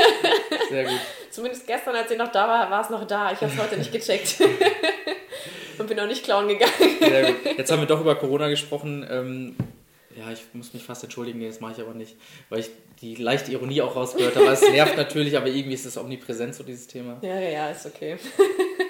[0.69, 0.99] Sehr gut.
[1.29, 3.31] Zumindest gestern, als ich noch da war, war es noch da.
[3.31, 4.35] Ich habe es heute nicht gecheckt
[5.81, 6.71] und bin auch nicht klauen gegangen.
[6.99, 7.57] Sehr gut.
[7.57, 9.05] Jetzt haben wir doch über Corona gesprochen.
[9.09, 9.55] Ähm,
[10.17, 12.15] ja, ich muss mich fast entschuldigen, nee, das mache ich aber nicht,
[12.49, 12.69] weil ich
[13.01, 14.47] die leichte Ironie auch rausgehört habe.
[14.47, 17.17] Es nervt natürlich, aber irgendwie ist es omnipräsent, so dieses Thema.
[17.21, 18.17] Ja, ja, ja, ist okay.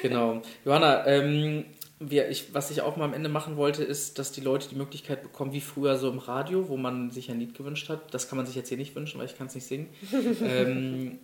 [0.02, 0.42] genau.
[0.66, 1.66] Johanna, ähm,
[2.00, 4.76] wir, ich, was ich auch mal am Ende machen wollte, ist, dass die Leute die
[4.76, 8.14] Möglichkeit bekommen, wie früher so im Radio, wo man sich ein Lied gewünscht hat.
[8.14, 9.90] Das kann man sich jetzt hier nicht wünschen, weil ich kann es nicht singen.
[10.44, 11.20] ähm,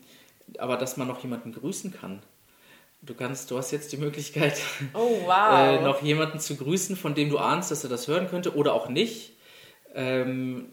[0.60, 2.22] aber dass man noch jemanden grüßen kann.
[3.02, 4.60] Du kannst, du hast jetzt die Möglichkeit,
[4.94, 5.80] oh, wow.
[5.80, 8.74] äh, noch jemanden zu grüßen, von dem du ahnst, dass er das hören könnte oder
[8.74, 9.34] auch nicht.
[9.94, 10.70] Ähm,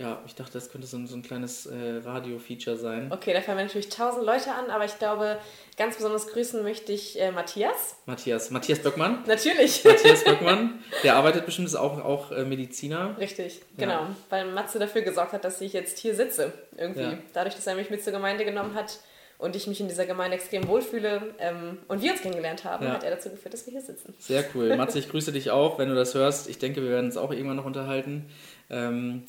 [0.00, 3.12] ja, ich dachte, das könnte so ein, so ein kleines äh, Radio-Feature sein.
[3.12, 5.38] Okay, da fallen mir natürlich tausend Leute an, aber ich glaube,
[5.76, 7.96] ganz besonders grüßen möchte ich äh, Matthias.
[8.06, 8.50] Matthias.
[8.50, 9.24] Matthias Böckmann?
[9.26, 9.84] Natürlich.
[9.84, 10.82] Matthias Böckmann.
[11.02, 13.14] Der arbeitet bestimmt, ist auch, auch äh, Mediziner.
[13.18, 13.92] Richtig, genau.
[13.92, 14.16] Ja.
[14.30, 16.52] Weil Matze dafür gesorgt hat, dass ich jetzt hier sitze.
[16.76, 17.02] Irgendwie.
[17.02, 17.18] Ja.
[17.34, 19.00] Dadurch, dass er mich mit zur Gemeinde genommen hat,
[19.40, 22.92] und ich mich in dieser Gemeinde extrem wohlfühle ähm, und wir uns kennengelernt haben, ja.
[22.92, 24.14] hat er dazu geführt, dass wir hier sitzen.
[24.18, 24.76] Sehr cool.
[24.76, 26.48] Matze, ich grüße dich auch, wenn du das hörst.
[26.48, 28.26] Ich denke, wir werden uns auch irgendwann noch unterhalten.
[28.68, 29.24] Ähm,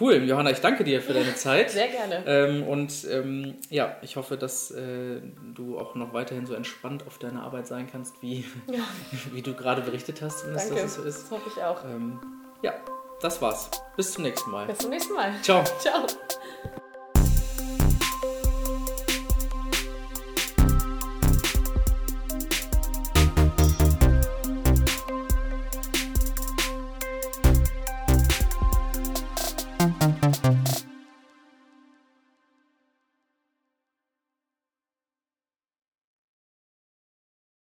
[0.00, 1.70] Cool, Johanna, ich danke dir für deine Zeit.
[1.70, 2.24] Sehr gerne.
[2.26, 5.20] Ähm, und ähm, ja, ich hoffe, dass äh,
[5.54, 8.80] du auch noch weiterhin so entspannt auf deiner Arbeit sein kannst, wie, ja.
[9.32, 10.42] wie du gerade berichtet hast.
[10.42, 11.22] Danke, dass es so ist.
[11.22, 11.84] das hoffe ich auch.
[11.84, 12.18] Ähm,
[12.62, 12.74] ja,
[13.20, 13.70] das war's.
[13.96, 14.66] Bis zum nächsten Mal.
[14.66, 15.32] Bis zum nächsten Mal.
[15.42, 15.62] Ciao.
[15.78, 16.06] Ciao.